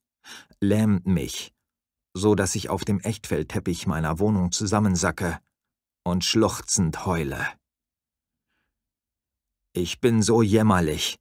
lähmt 0.61 1.07
mich, 1.07 1.53
so 2.15 2.35
dass 2.35 2.55
ich 2.55 2.69
auf 2.69 2.85
dem 2.85 3.01
Echtfeldteppich 3.01 3.87
meiner 3.87 4.19
Wohnung 4.19 4.53
zusammensacke 4.53 5.39
und 6.05 6.25
schluchzend 6.25 7.07
heule. 7.07 7.47
Ich 9.75 10.01
bin 10.01 10.23
so 10.23 10.43
jämmerlich. 10.43 11.17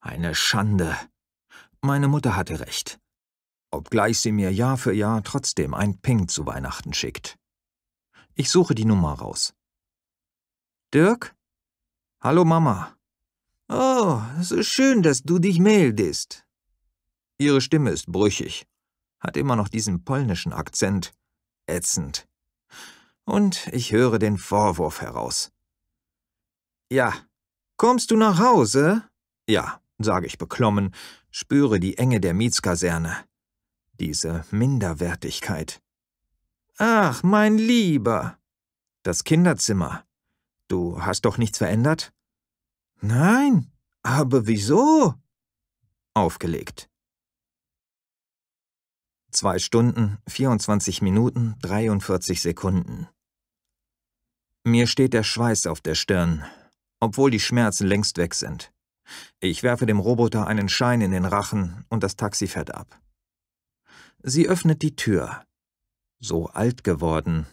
Eine 0.00 0.34
Schande. 0.34 0.94
Meine 1.80 2.08
Mutter 2.08 2.36
hatte 2.36 2.60
recht. 2.60 3.00
Obgleich 3.70 4.20
sie 4.20 4.32
mir 4.32 4.52
Jahr 4.52 4.76
für 4.76 4.92
Jahr 4.92 5.22
trotzdem 5.22 5.72
ein 5.72 5.98
Ping 6.00 6.28
zu 6.28 6.44
Weihnachten 6.44 6.92
schickt. 6.92 7.38
Ich 8.34 8.50
suche 8.50 8.74
die 8.74 8.84
Nummer 8.84 9.14
raus. 9.14 9.54
Dirk? 10.92 11.34
Hallo 12.20 12.44
Mama. 12.44 12.94
Oh, 13.68 14.20
so 14.40 14.62
schön, 14.62 15.02
dass 15.02 15.22
du 15.22 15.38
dich 15.38 15.58
meldest. 15.58 16.46
Ihre 17.38 17.60
Stimme 17.62 17.90
ist 17.90 18.06
brüchig, 18.06 18.66
hat 19.20 19.36
immer 19.36 19.56
noch 19.56 19.68
diesen 19.68 20.04
polnischen 20.04 20.52
Akzent. 20.52 21.14
Ätzend. 21.66 22.26
Und 23.24 23.66
ich 23.68 23.92
höre 23.92 24.18
den 24.18 24.38
Vorwurf 24.38 25.00
heraus. 25.00 25.52
Ja, 26.90 27.27
kommst 27.78 28.10
du 28.10 28.16
nach 28.16 28.38
Hause? 28.38 29.08
Ja, 29.48 29.80
sage 29.98 30.26
ich 30.26 30.36
beklommen, 30.36 30.94
spüre 31.30 31.80
die 31.80 31.96
Enge 31.96 32.20
der 32.20 32.34
Mietskaserne. 32.34 33.16
Diese 33.98 34.44
Minderwertigkeit. 34.50 35.80
Ach, 36.76 37.22
mein 37.22 37.56
Lieber. 37.56 38.38
Das 39.02 39.24
Kinderzimmer. 39.24 40.04
Du 40.68 41.02
hast 41.02 41.22
doch 41.22 41.38
nichts 41.38 41.58
verändert? 41.58 42.12
Nein, 43.00 43.72
aber 44.02 44.46
wieso? 44.46 45.14
Aufgelegt. 46.14 46.90
Zwei 49.30 49.58
Stunden, 49.58 50.18
24 50.28 51.02
Minuten, 51.02 51.56
43 51.62 52.42
Sekunden. 52.42 53.08
Mir 54.64 54.86
steht 54.86 55.14
der 55.14 55.22
Schweiß 55.22 55.66
auf 55.66 55.80
der 55.80 55.94
Stirn, 55.94 56.44
obwohl 57.00 57.30
die 57.30 57.40
Schmerzen 57.40 57.86
längst 57.86 58.18
weg 58.18 58.34
sind. 58.34 58.72
Ich 59.40 59.62
werfe 59.62 59.86
dem 59.86 60.00
Roboter 60.00 60.46
einen 60.46 60.68
Schein 60.68 61.00
in 61.00 61.10
den 61.10 61.24
Rachen 61.24 61.84
und 61.88 62.02
das 62.02 62.16
Taxi 62.16 62.46
fährt 62.46 62.74
ab. 62.74 63.00
Sie 64.22 64.48
öffnet 64.48 64.82
die 64.82 64.96
Tür. 64.96 65.44
So 66.20 66.48
alt 66.48 66.84
geworden. 66.84 67.46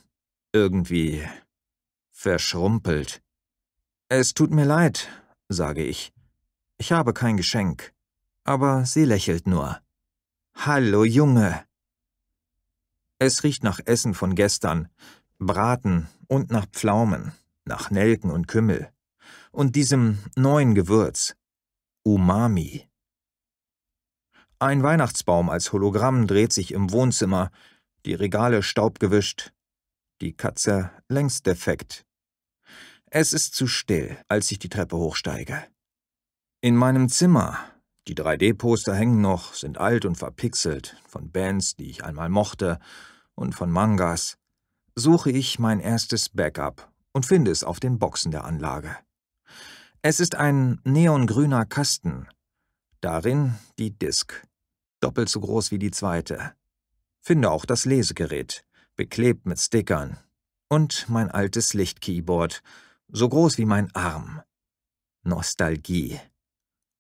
Irgendwie 0.51 1.27
verschrumpelt. 2.11 3.21
Es 4.09 4.33
tut 4.33 4.51
mir 4.51 4.65
leid, 4.65 5.09
sage 5.49 5.83
ich. 5.83 6.13
Ich 6.77 6.91
habe 6.91 7.13
kein 7.13 7.37
Geschenk. 7.37 7.93
Aber 8.43 8.85
sie 8.85 9.05
lächelt 9.05 9.47
nur. 9.47 9.79
Hallo, 10.55 11.03
Junge. 11.03 11.65
Es 13.19 13.43
riecht 13.43 13.63
nach 13.63 13.79
Essen 13.85 14.13
von 14.13 14.35
gestern, 14.35 14.89
Braten 15.39 16.07
und 16.27 16.51
nach 16.51 16.65
Pflaumen, 16.67 17.31
nach 17.65 17.91
Nelken 17.91 18.29
und 18.29 18.47
Kümmel. 18.47 18.91
Und 19.55 19.77
diesem 19.77 20.17
neuen 20.35 20.75
Gewürz. 20.75 21.33
Umami. 22.03 22.89
Ein 24.59 24.83
Weihnachtsbaum 24.83 25.49
als 25.49 25.71
Hologramm 25.71 26.27
dreht 26.27 26.51
sich 26.51 26.73
im 26.73 26.91
Wohnzimmer, 26.91 27.51
die 28.05 28.15
Regale 28.15 28.63
staubgewischt, 28.63 29.53
die 30.19 30.33
Katze 30.33 30.91
längst 31.07 31.45
defekt. 31.45 32.05
Es 33.05 33.31
ist 33.31 33.55
zu 33.55 33.65
still, 33.65 34.17
als 34.27 34.51
ich 34.51 34.59
die 34.59 34.67
Treppe 34.67 34.97
hochsteige. 34.97 35.63
In 36.59 36.75
meinem 36.75 37.07
Zimmer, 37.07 37.57
die 38.09 38.15
3D-Poster 38.15 38.93
hängen 38.93 39.21
noch, 39.21 39.53
sind 39.53 39.77
alt 39.77 40.03
und 40.03 40.17
verpixelt, 40.17 41.01
von 41.07 41.31
Bands, 41.31 41.77
die 41.77 41.89
ich 41.89 42.03
einmal 42.03 42.27
mochte, 42.27 42.77
und 43.35 43.55
von 43.55 43.71
Mangas, 43.71 44.37
suche 44.95 45.31
ich 45.31 45.59
mein 45.59 45.79
erstes 45.79 46.27
Backup 46.27 46.91
und 47.13 47.25
finde 47.25 47.51
es 47.51 47.63
auf 47.63 47.79
den 47.79 47.99
Boxen 47.99 48.31
der 48.31 48.43
Anlage. 48.43 48.97
Es 50.07 50.19
ist 50.19 50.35
ein 50.35 50.79
neongrüner 50.83 51.65
Kasten, 51.65 52.27
darin 53.01 53.55
die 53.79 53.89
Disk, 53.89 54.45
doppelt 54.99 55.29
so 55.29 55.39
groß 55.39 55.71
wie 55.71 55.79
die 55.79 55.89
zweite. 55.89 56.55
Finde 57.21 57.49
auch 57.49 57.65
das 57.65 57.85
Lesegerät, 57.85 58.67
beklebt 58.95 59.47
mit 59.47 59.59
Stickern. 59.59 60.19
Und 60.69 61.09
mein 61.09 61.31
altes 61.31 61.73
Lichtkeyboard, 61.73 62.61
so 63.07 63.27
groß 63.27 63.57
wie 63.57 63.65
mein 63.65 63.89
Arm. 63.95 64.43
Nostalgie. 65.23 66.19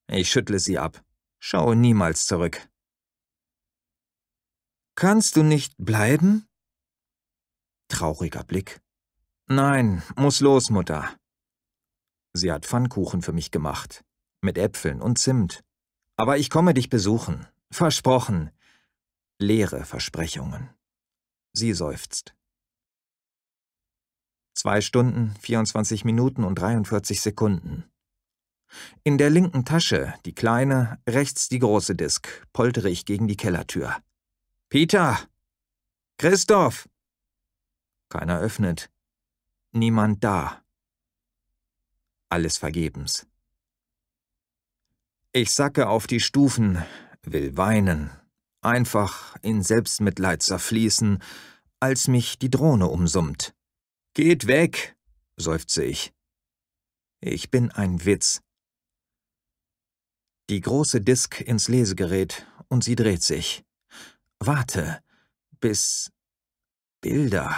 Ich 0.07 0.31
schüttle 0.31 0.57
sie 0.57 0.79
ab, 0.79 1.05
schaue 1.37 1.75
niemals 1.75 2.25
zurück. 2.25 2.67
Kannst 4.95 5.35
du 5.35 5.43
nicht 5.43 5.75
bleiben? 5.77 6.47
Trauriger 7.87 8.43
Blick. 8.43 8.81
Nein, 9.45 10.01
muss 10.15 10.39
los, 10.39 10.71
Mutter. 10.71 11.15
Sie 12.35 12.51
hat 12.51 12.65
Pfannkuchen 12.65 13.21
für 13.21 13.31
mich 13.31 13.49
gemacht, 13.49 14.03
mit 14.41 14.57
Äpfeln 14.57 15.01
und 15.01 15.17
Zimt. 15.17 15.63
Aber 16.17 16.37
ich 16.37 16.49
komme 16.49 16.73
dich 16.73 16.89
besuchen. 16.89 17.47
Versprochen. 17.71 18.51
Leere 19.39 19.85
Versprechungen. 19.85 20.69
Sie 21.53 21.71
seufzt. 21.71 22.35
Zwei 24.53 24.81
Stunden, 24.81 25.33
24 25.39 26.03
Minuten 26.03 26.43
und 26.43 26.55
43 26.55 27.21
Sekunden. 27.21 27.89
In 29.05 29.17
der 29.17 29.29
linken 29.29 29.63
Tasche 29.63 30.13
die 30.25 30.35
kleine, 30.35 31.01
rechts 31.07 31.47
die 31.47 31.59
große 31.59 31.95
Disk, 31.95 32.45
poltere 32.51 32.89
ich 32.89 33.05
gegen 33.05 33.29
die 33.29 33.37
Kellertür. 33.37 33.95
Peter! 34.67 35.17
Christoph! 36.17 36.89
Keiner 38.09 38.39
öffnet. 38.39 38.91
Niemand 39.71 40.21
da. 40.21 40.64
Alles 42.29 42.57
vergebens. 42.57 43.27
Ich 45.31 45.51
sacke 45.51 45.89
auf 45.89 46.07
die 46.07 46.19
Stufen, 46.19 46.83
will 47.23 47.57
weinen, 47.57 48.09
einfach 48.61 49.35
in 49.41 49.63
Selbstmitleid 49.63 50.41
zerfließen, 50.41 51.21
als 51.79 52.07
mich 52.07 52.39
die 52.39 52.49
Drohne 52.49 52.87
umsummt. 52.87 53.53
Geht 54.13 54.47
weg, 54.47 54.95
seufze 55.37 55.83
ich. 55.83 56.13
Ich 57.19 57.51
bin 57.51 57.71
ein 57.71 58.05
Witz. 58.05 58.41
Die 60.49 60.61
große 60.61 61.01
Disk 61.01 61.41
ins 61.41 61.67
Lesegerät 61.67 62.47
und 62.69 62.83
sie 62.83 62.95
dreht 62.95 63.23
sich. 63.23 63.65
Warte, 64.39 65.03
bis 65.59 66.11
Bilder. 67.01 67.55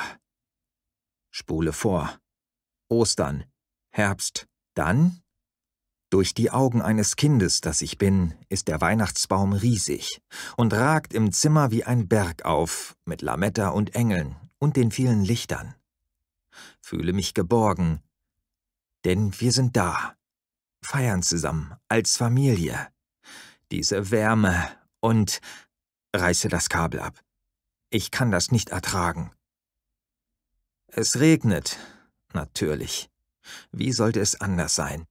Spule 1.30 1.74
vor. 1.74 2.20
Ostern, 2.90 3.44
Herbst, 3.90 4.48
dann? 4.78 5.22
Durch 6.10 6.34
die 6.34 6.52
Augen 6.52 6.82
eines 6.82 7.18
Kindes, 7.18 7.60
das 7.60 7.82
ich 7.82 7.98
bin, 7.98 8.34
ist 8.48 8.70
der 8.70 8.80
Weihnachtsbaum 8.80 9.52
riesig 9.52 10.22
und 10.56 10.74
ragt 10.74 11.14
im 11.14 11.34
Zimmer 11.34 11.72
wie 11.72 11.84
ein 11.84 12.08
Berg 12.08 12.46
auf, 12.46 12.96
mit 13.06 13.22
Lametta 13.22 13.70
und 13.70 13.94
Engeln 13.94 14.38
und 14.58 14.78
den 14.78 14.92
vielen 14.92 15.24
Lichtern. 15.24 15.76
Fühle 16.82 17.12
mich 17.12 17.34
geborgen, 17.34 18.02
denn 19.04 19.38
wir 19.40 19.52
sind 19.52 19.76
da, 19.76 20.16
feiern 20.82 21.24
zusammen, 21.24 21.76
als 21.90 22.16
Familie. 22.16 22.88
Diese 23.72 24.12
Wärme 24.12 24.70
und 25.02 25.42
reiße 26.16 26.48
das 26.48 26.70
Kabel 26.70 27.02
ab. 27.02 27.20
Ich 27.90 28.12
kann 28.12 28.32
das 28.32 28.52
nicht 28.52 28.70
ertragen. 28.70 29.32
Es 30.88 31.20
regnet, 31.20 31.78
natürlich. 32.34 33.10
Wie 33.72 33.92
sollte 33.92 34.20
es 34.20 34.40
anders 34.40 34.76
sein? 34.76 35.06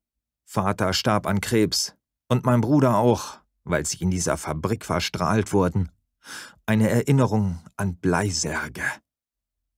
Vater 0.44 0.92
starb 0.92 1.26
an 1.26 1.40
Krebs 1.40 1.94
und 2.28 2.44
mein 2.44 2.60
Bruder 2.60 2.96
auch, 2.96 3.38
weil 3.64 3.84
sie 3.84 3.98
in 3.98 4.10
dieser 4.10 4.36
Fabrik 4.36 4.84
verstrahlt 4.84 5.52
wurden. 5.52 5.90
Eine 6.66 6.88
Erinnerung 6.90 7.60
an 7.76 7.96
Bleisärge. 7.96 8.84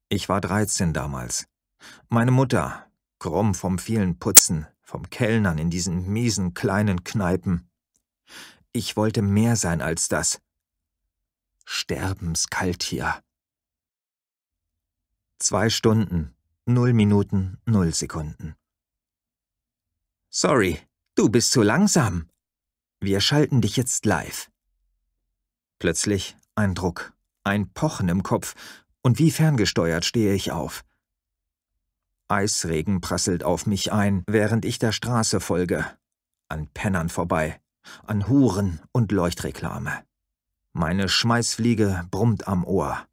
Ich 0.08 0.28
war 0.28 0.40
13 0.40 0.92
damals. 0.92 1.46
Meine 2.08 2.30
Mutter, 2.30 2.86
krumm 3.18 3.54
vom 3.54 3.78
vielen 3.78 4.18
Putzen, 4.18 4.66
vom 4.80 5.10
Kellnern 5.10 5.58
in 5.58 5.70
diesen 5.70 6.08
miesen 6.08 6.54
kleinen 6.54 7.04
Kneipen. 7.04 7.70
Ich 8.72 8.96
wollte 8.96 9.22
mehr 9.22 9.56
sein 9.56 9.82
als 9.82 10.08
das. 10.08 10.40
Sterbenskalt 11.64 12.82
hier. 12.82 13.22
Zwei 15.38 15.68
Stunden, 15.68 16.34
null 16.68 16.92
Minuten, 16.92 17.56
null 17.64 17.94
Sekunden. 17.94 18.54
Sorry, 20.28 20.78
du 21.14 21.30
bist 21.30 21.50
zu 21.52 21.62
langsam. 21.62 22.28
Wir 23.00 23.20
schalten 23.20 23.62
dich 23.62 23.76
jetzt 23.76 24.04
live. 24.04 24.50
Plötzlich 25.78 26.36
ein 26.54 26.74
Druck, 26.74 27.14
ein 27.42 27.72
Pochen 27.72 28.08
im 28.08 28.22
Kopf, 28.22 28.54
und 29.02 29.18
wie 29.18 29.30
ferngesteuert 29.30 30.04
stehe 30.04 30.34
ich 30.34 30.52
auf. 30.52 30.84
Eisregen 32.28 33.00
prasselt 33.00 33.44
auf 33.44 33.66
mich 33.66 33.90
ein, 33.90 34.22
während 34.26 34.66
ich 34.66 34.78
der 34.78 34.92
Straße 34.92 35.40
folge. 35.40 35.86
An 36.48 36.66
Pennern 36.74 37.08
vorbei, 37.08 37.58
an 38.06 38.28
Huren 38.28 38.80
und 38.92 39.12
Leuchtreklame. 39.12 40.04
Meine 40.74 41.08
Schmeißfliege 41.08 42.06
brummt 42.10 42.46
am 42.46 42.64
Ohr. 42.64 43.06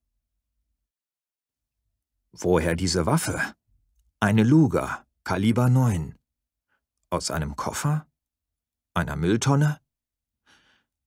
Woher 2.38 2.76
diese 2.76 3.06
Waffe? 3.06 3.39
Eine 4.19 4.43
Luger, 4.43 5.06
Kaliber 5.24 5.69
9. 5.69 6.15
Aus 7.10 7.32
einem 7.32 7.56
Koffer? 7.56 8.08
Einer 8.93 9.15
Mülltonne? 9.15 9.80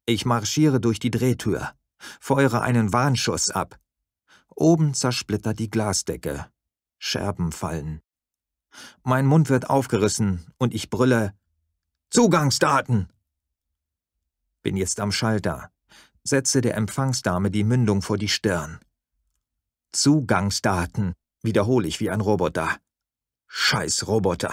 Ich 0.06 0.24
marschiere 0.24 0.80
durch 0.80 1.00
die 1.00 1.10
Drehtür, 1.10 1.74
feuere 2.18 2.62
einen 2.62 2.94
Warnschuss 2.94 3.50
ab. 3.50 3.78
Oben 4.48 4.94
zersplittert 4.94 5.58
die 5.58 5.70
Glasdecke, 5.70 6.50
Scherben 6.96 7.52
fallen. 7.52 8.00
Mein 9.02 9.26
Mund 9.26 9.50
wird 9.50 9.68
aufgerissen 9.68 10.46
und 10.56 10.72
ich 10.72 10.88
brülle 10.88 11.34
Zugangsdaten. 12.08 13.12
Bin 14.62 14.78
jetzt 14.78 14.98
am 14.98 15.12
Schalter, 15.12 15.70
setze 16.24 16.62
der 16.62 16.74
Empfangsdame 16.74 17.50
die 17.50 17.64
Mündung 17.64 18.00
vor 18.00 18.16
die 18.16 18.30
Stirn. 18.30 18.80
Zugangsdaten, 19.92 21.14
wiederhole 21.42 21.88
ich 21.88 22.00
wie 22.00 22.10
ein 22.10 22.20
Roboter. 22.20 22.76
Scheiß 23.46 24.06
Roboter. 24.06 24.52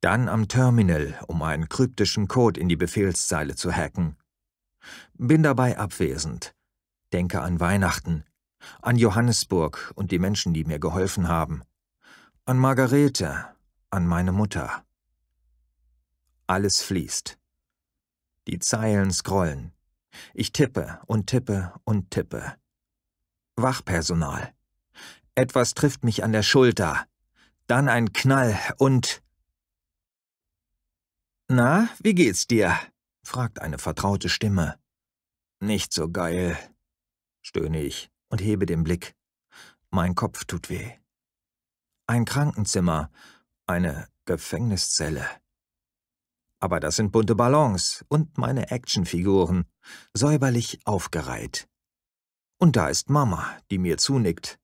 Dann 0.00 0.28
am 0.28 0.48
Terminal, 0.48 1.18
um 1.28 1.42
einen 1.42 1.68
kryptischen 1.68 2.28
Code 2.28 2.60
in 2.60 2.68
die 2.68 2.76
Befehlszeile 2.76 3.54
zu 3.54 3.72
hacken. 3.72 4.16
Bin 5.14 5.42
dabei 5.42 5.78
abwesend. 5.78 6.54
Denke 7.12 7.40
an 7.40 7.60
Weihnachten, 7.60 8.24
an 8.82 8.96
Johannesburg 8.96 9.92
und 9.94 10.10
die 10.10 10.18
Menschen, 10.18 10.52
die 10.52 10.64
mir 10.64 10.78
geholfen 10.78 11.28
haben. 11.28 11.62
An 12.44 12.58
Margarete, 12.58 13.46
an 13.90 14.06
meine 14.06 14.32
Mutter. 14.32 14.84
Alles 16.46 16.82
fließt. 16.82 17.38
Die 18.48 18.58
Zeilen 18.58 19.10
scrollen. 19.10 19.72
Ich 20.34 20.52
tippe 20.52 21.00
und 21.06 21.28
tippe 21.28 21.72
und 21.84 22.10
tippe. 22.10 22.54
Wachpersonal. 23.56 24.52
Etwas 25.34 25.74
trifft 25.74 26.04
mich 26.04 26.22
an 26.22 26.32
der 26.32 26.42
Schulter. 26.42 27.06
Dann 27.66 27.88
ein 27.88 28.12
Knall 28.12 28.58
und... 28.78 29.22
Na, 31.48 31.88
wie 32.00 32.14
geht's 32.14 32.46
dir? 32.46 32.78
fragt 33.22 33.60
eine 33.60 33.78
vertraute 33.78 34.28
Stimme. 34.28 34.78
Nicht 35.60 35.92
so 35.92 36.10
geil, 36.10 36.58
stöhne 37.42 37.82
ich 37.82 38.10
und 38.28 38.40
hebe 38.40 38.66
den 38.66 38.84
Blick. 38.84 39.14
Mein 39.90 40.14
Kopf 40.14 40.44
tut 40.44 40.70
weh. 40.70 40.92
Ein 42.06 42.24
Krankenzimmer, 42.24 43.10
eine 43.66 44.08
Gefängniszelle. 44.26 45.26
Aber 46.60 46.80
das 46.80 46.96
sind 46.96 47.12
bunte 47.12 47.34
Ballons 47.34 48.04
und 48.08 48.38
meine 48.38 48.70
Actionfiguren, 48.70 49.66
säuberlich 50.14 50.80
aufgereiht. 50.84 51.68
Und 52.58 52.76
da 52.76 52.88
ist 52.88 53.10
Mama, 53.10 53.56
die 53.70 53.78
mir 53.78 53.98
zunickt. 53.98 54.58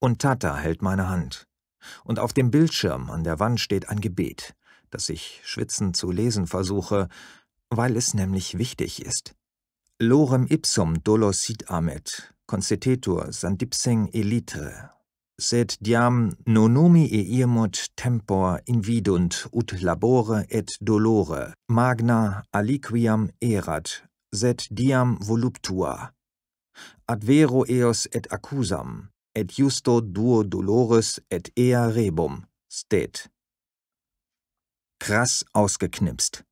Und 0.00 0.20
Tata 0.20 0.56
hält 0.56 0.82
meine 0.82 1.08
Hand. 1.08 1.46
Und 2.04 2.18
auf 2.18 2.32
dem 2.32 2.50
Bildschirm 2.50 3.10
an 3.10 3.24
der 3.24 3.38
Wand 3.38 3.60
steht 3.60 3.88
ein 3.88 4.00
Gebet 4.00 4.54
das 4.90 5.08
ich 5.08 5.40
schwitzend 5.44 5.96
zu 5.96 6.10
lesen 6.10 6.46
versuche, 6.46 7.08
weil 7.70 7.96
es 7.96 8.14
nämlich 8.14 8.58
wichtig 8.58 9.04
ist. 9.04 9.34
Lorem 9.98 10.46
ipsum 10.46 11.02
dolosit 11.04 11.70
amet, 11.70 12.34
concetetur 12.46 13.32
sandipseng 13.32 14.08
elitre, 14.12 14.90
sed 15.38 15.76
diam 15.80 16.36
nonumi 16.46 17.06
eirmut 17.12 17.86
tempor 17.96 18.60
invidunt 18.64 19.48
ut 19.52 19.80
labore 19.80 20.46
et 20.48 20.70
dolore, 20.80 21.54
magna 21.68 22.42
aliquiam 22.50 23.30
erat, 23.40 24.02
sed 24.34 24.66
diam 24.70 25.18
voluptua. 25.20 26.12
Ad 27.06 27.24
vero 27.26 27.64
eos 27.68 28.06
et 28.10 28.32
accusam, 28.32 29.09
et 29.34 29.52
justo 29.58 30.00
duo 30.00 30.42
dolores 30.44 31.20
et 31.30 31.50
ea 31.56 31.86
rebum, 31.86 32.46
stet 32.68 33.30
krass 35.00 35.44
ausgeknipst. 35.52 36.44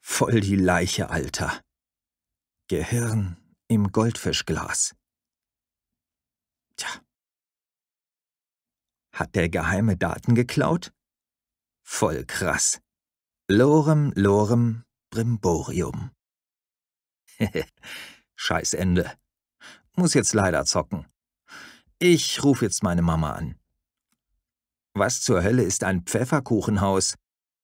Voll 0.00 0.40
die 0.40 0.56
Leiche, 0.56 1.08
Alter. 1.08 1.62
Gehirn 2.68 3.36
im 3.68 3.90
Goldfischglas. 3.92 4.94
Tja. 6.76 6.88
Hat 9.12 9.34
der 9.34 9.48
geheime 9.48 9.96
Daten 9.96 10.34
geklaut? 10.34 10.92
Voll 11.82 12.24
krass. 12.26 12.80
Lorem, 13.48 14.12
lorem, 14.14 14.84
brimborium. 15.10 16.10
Scheiß 18.34 18.74
Ende. 18.74 19.16
Muss 19.94 20.14
jetzt 20.14 20.34
leider 20.34 20.64
zocken. 20.64 21.06
Ich 21.98 22.44
ruf 22.44 22.60
jetzt 22.60 22.82
meine 22.82 23.00
Mama 23.00 23.32
an. 23.32 23.54
Was 24.92 25.22
zur 25.22 25.42
Hölle 25.42 25.62
ist 25.62 25.82
ein 25.82 26.02
Pfefferkuchenhaus? 26.02 27.14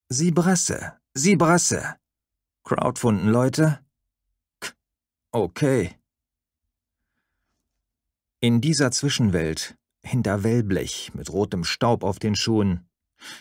Sie 0.08 0.30
brasse, 0.30 0.94
sie 1.12 1.36
brasse. 1.36 1.96
Crowdfunden, 2.64 3.28
Leute? 3.28 3.80
Okay. 5.32 5.98
In 8.40 8.62
dieser 8.62 8.90
Zwischenwelt, 8.90 9.76
hinter 10.02 10.42
Wellblech 10.42 11.12
mit 11.14 11.30
rotem 11.30 11.64
Staub 11.64 12.02
auf 12.02 12.18
den 12.18 12.34
Schuhen, 12.34 12.88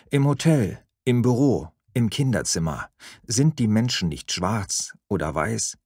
im 0.09 0.27
Hotel, 0.27 0.83
im 1.05 1.21
Büro, 1.21 1.69
im 1.93 2.09
Kinderzimmer, 2.09 2.89
sind 3.25 3.59
die 3.59 3.67
Menschen 3.67 4.09
nicht 4.09 4.31
schwarz 4.31 4.93
oder 5.07 5.33
weiß, 5.33 5.77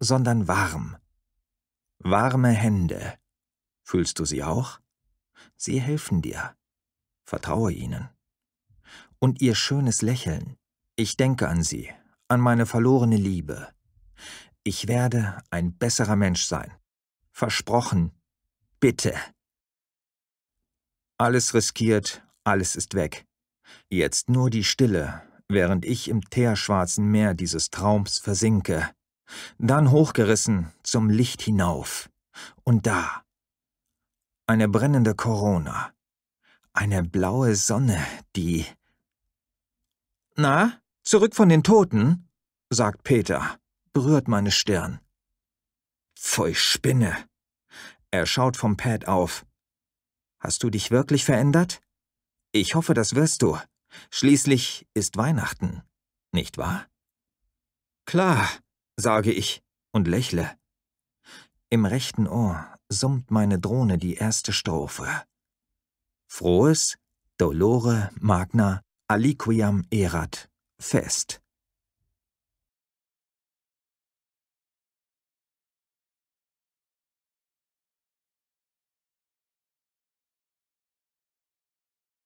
sondern 0.00 0.48
warm. 0.48 0.96
Warme 1.98 2.50
Hände. 2.50 3.19
Fühlst 3.90 4.20
du 4.20 4.24
sie 4.24 4.44
auch? 4.44 4.78
Sie 5.56 5.80
helfen 5.80 6.22
dir. 6.22 6.54
Vertraue 7.24 7.72
ihnen. 7.72 8.08
Und 9.18 9.42
ihr 9.42 9.56
schönes 9.56 10.00
Lächeln. 10.00 10.54
Ich 10.94 11.16
denke 11.16 11.48
an 11.48 11.64
sie, 11.64 11.90
an 12.28 12.40
meine 12.40 12.66
verlorene 12.66 13.16
Liebe. 13.16 13.74
Ich 14.62 14.86
werde 14.86 15.42
ein 15.50 15.76
besserer 15.76 16.14
Mensch 16.14 16.44
sein. 16.44 16.72
Versprochen. 17.32 18.12
Bitte. 18.78 19.12
Alles 21.18 21.52
riskiert, 21.52 22.24
alles 22.44 22.76
ist 22.76 22.94
weg. 22.94 23.26
Jetzt 23.88 24.28
nur 24.28 24.50
die 24.50 24.62
Stille, 24.62 25.20
während 25.48 25.84
ich 25.84 26.06
im 26.06 26.20
teerschwarzen 26.30 27.10
Meer 27.10 27.34
dieses 27.34 27.70
Traums 27.70 28.18
versinke. 28.18 28.88
Dann 29.58 29.90
hochgerissen 29.90 30.72
zum 30.84 31.10
Licht 31.10 31.42
hinauf. 31.42 32.08
Und 32.62 32.86
da. 32.86 33.24
Eine 34.50 34.66
brennende 34.66 35.14
Corona. 35.14 35.94
Eine 36.72 37.04
blaue 37.04 37.54
Sonne, 37.54 38.04
die... 38.34 38.66
Na, 40.34 40.80
zurück 41.04 41.36
von 41.36 41.48
den 41.48 41.62
Toten? 41.62 42.28
sagt 42.68 43.04
Peter, 43.04 43.60
berührt 43.92 44.26
meine 44.26 44.50
Stirn. 44.50 44.98
Pfui 46.16 46.56
Spinne. 46.56 47.16
Er 48.10 48.26
schaut 48.26 48.56
vom 48.56 48.76
Pad 48.76 49.06
auf. 49.06 49.46
Hast 50.40 50.64
du 50.64 50.70
dich 50.70 50.90
wirklich 50.90 51.24
verändert? 51.24 51.80
Ich 52.50 52.74
hoffe, 52.74 52.92
das 52.92 53.14
wirst 53.14 53.42
du. 53.42 53.56
Schließlich 54.10 54.84
ist 54.94 55.16
Weihnachten, 55.16 55.84
nicht 56.32 56.58
wahr? 56.58 56.88
Klar, 58.04 58.50
sage 58.96 59.30
ich 59.30 59.62
und 59.92 60.08
lächle. 60.08 60.58
Im 61.68 61.86
rechten 61.86 62.26
Ohr 62.26 62.66
summt 62.90 63.30
meine 63.30 63.58
Drohne 63.58 63.96
die 63.96 64.14
erste 64.14 64.52
Strophe. 64.52 65.06
Frohes 66.26 66.98
Dolore 67.38 68.10
Magna 68.20 68.82
Aliquiam 69.08 69.84
erat 69.90 70.50
Fest. 70.78 71.40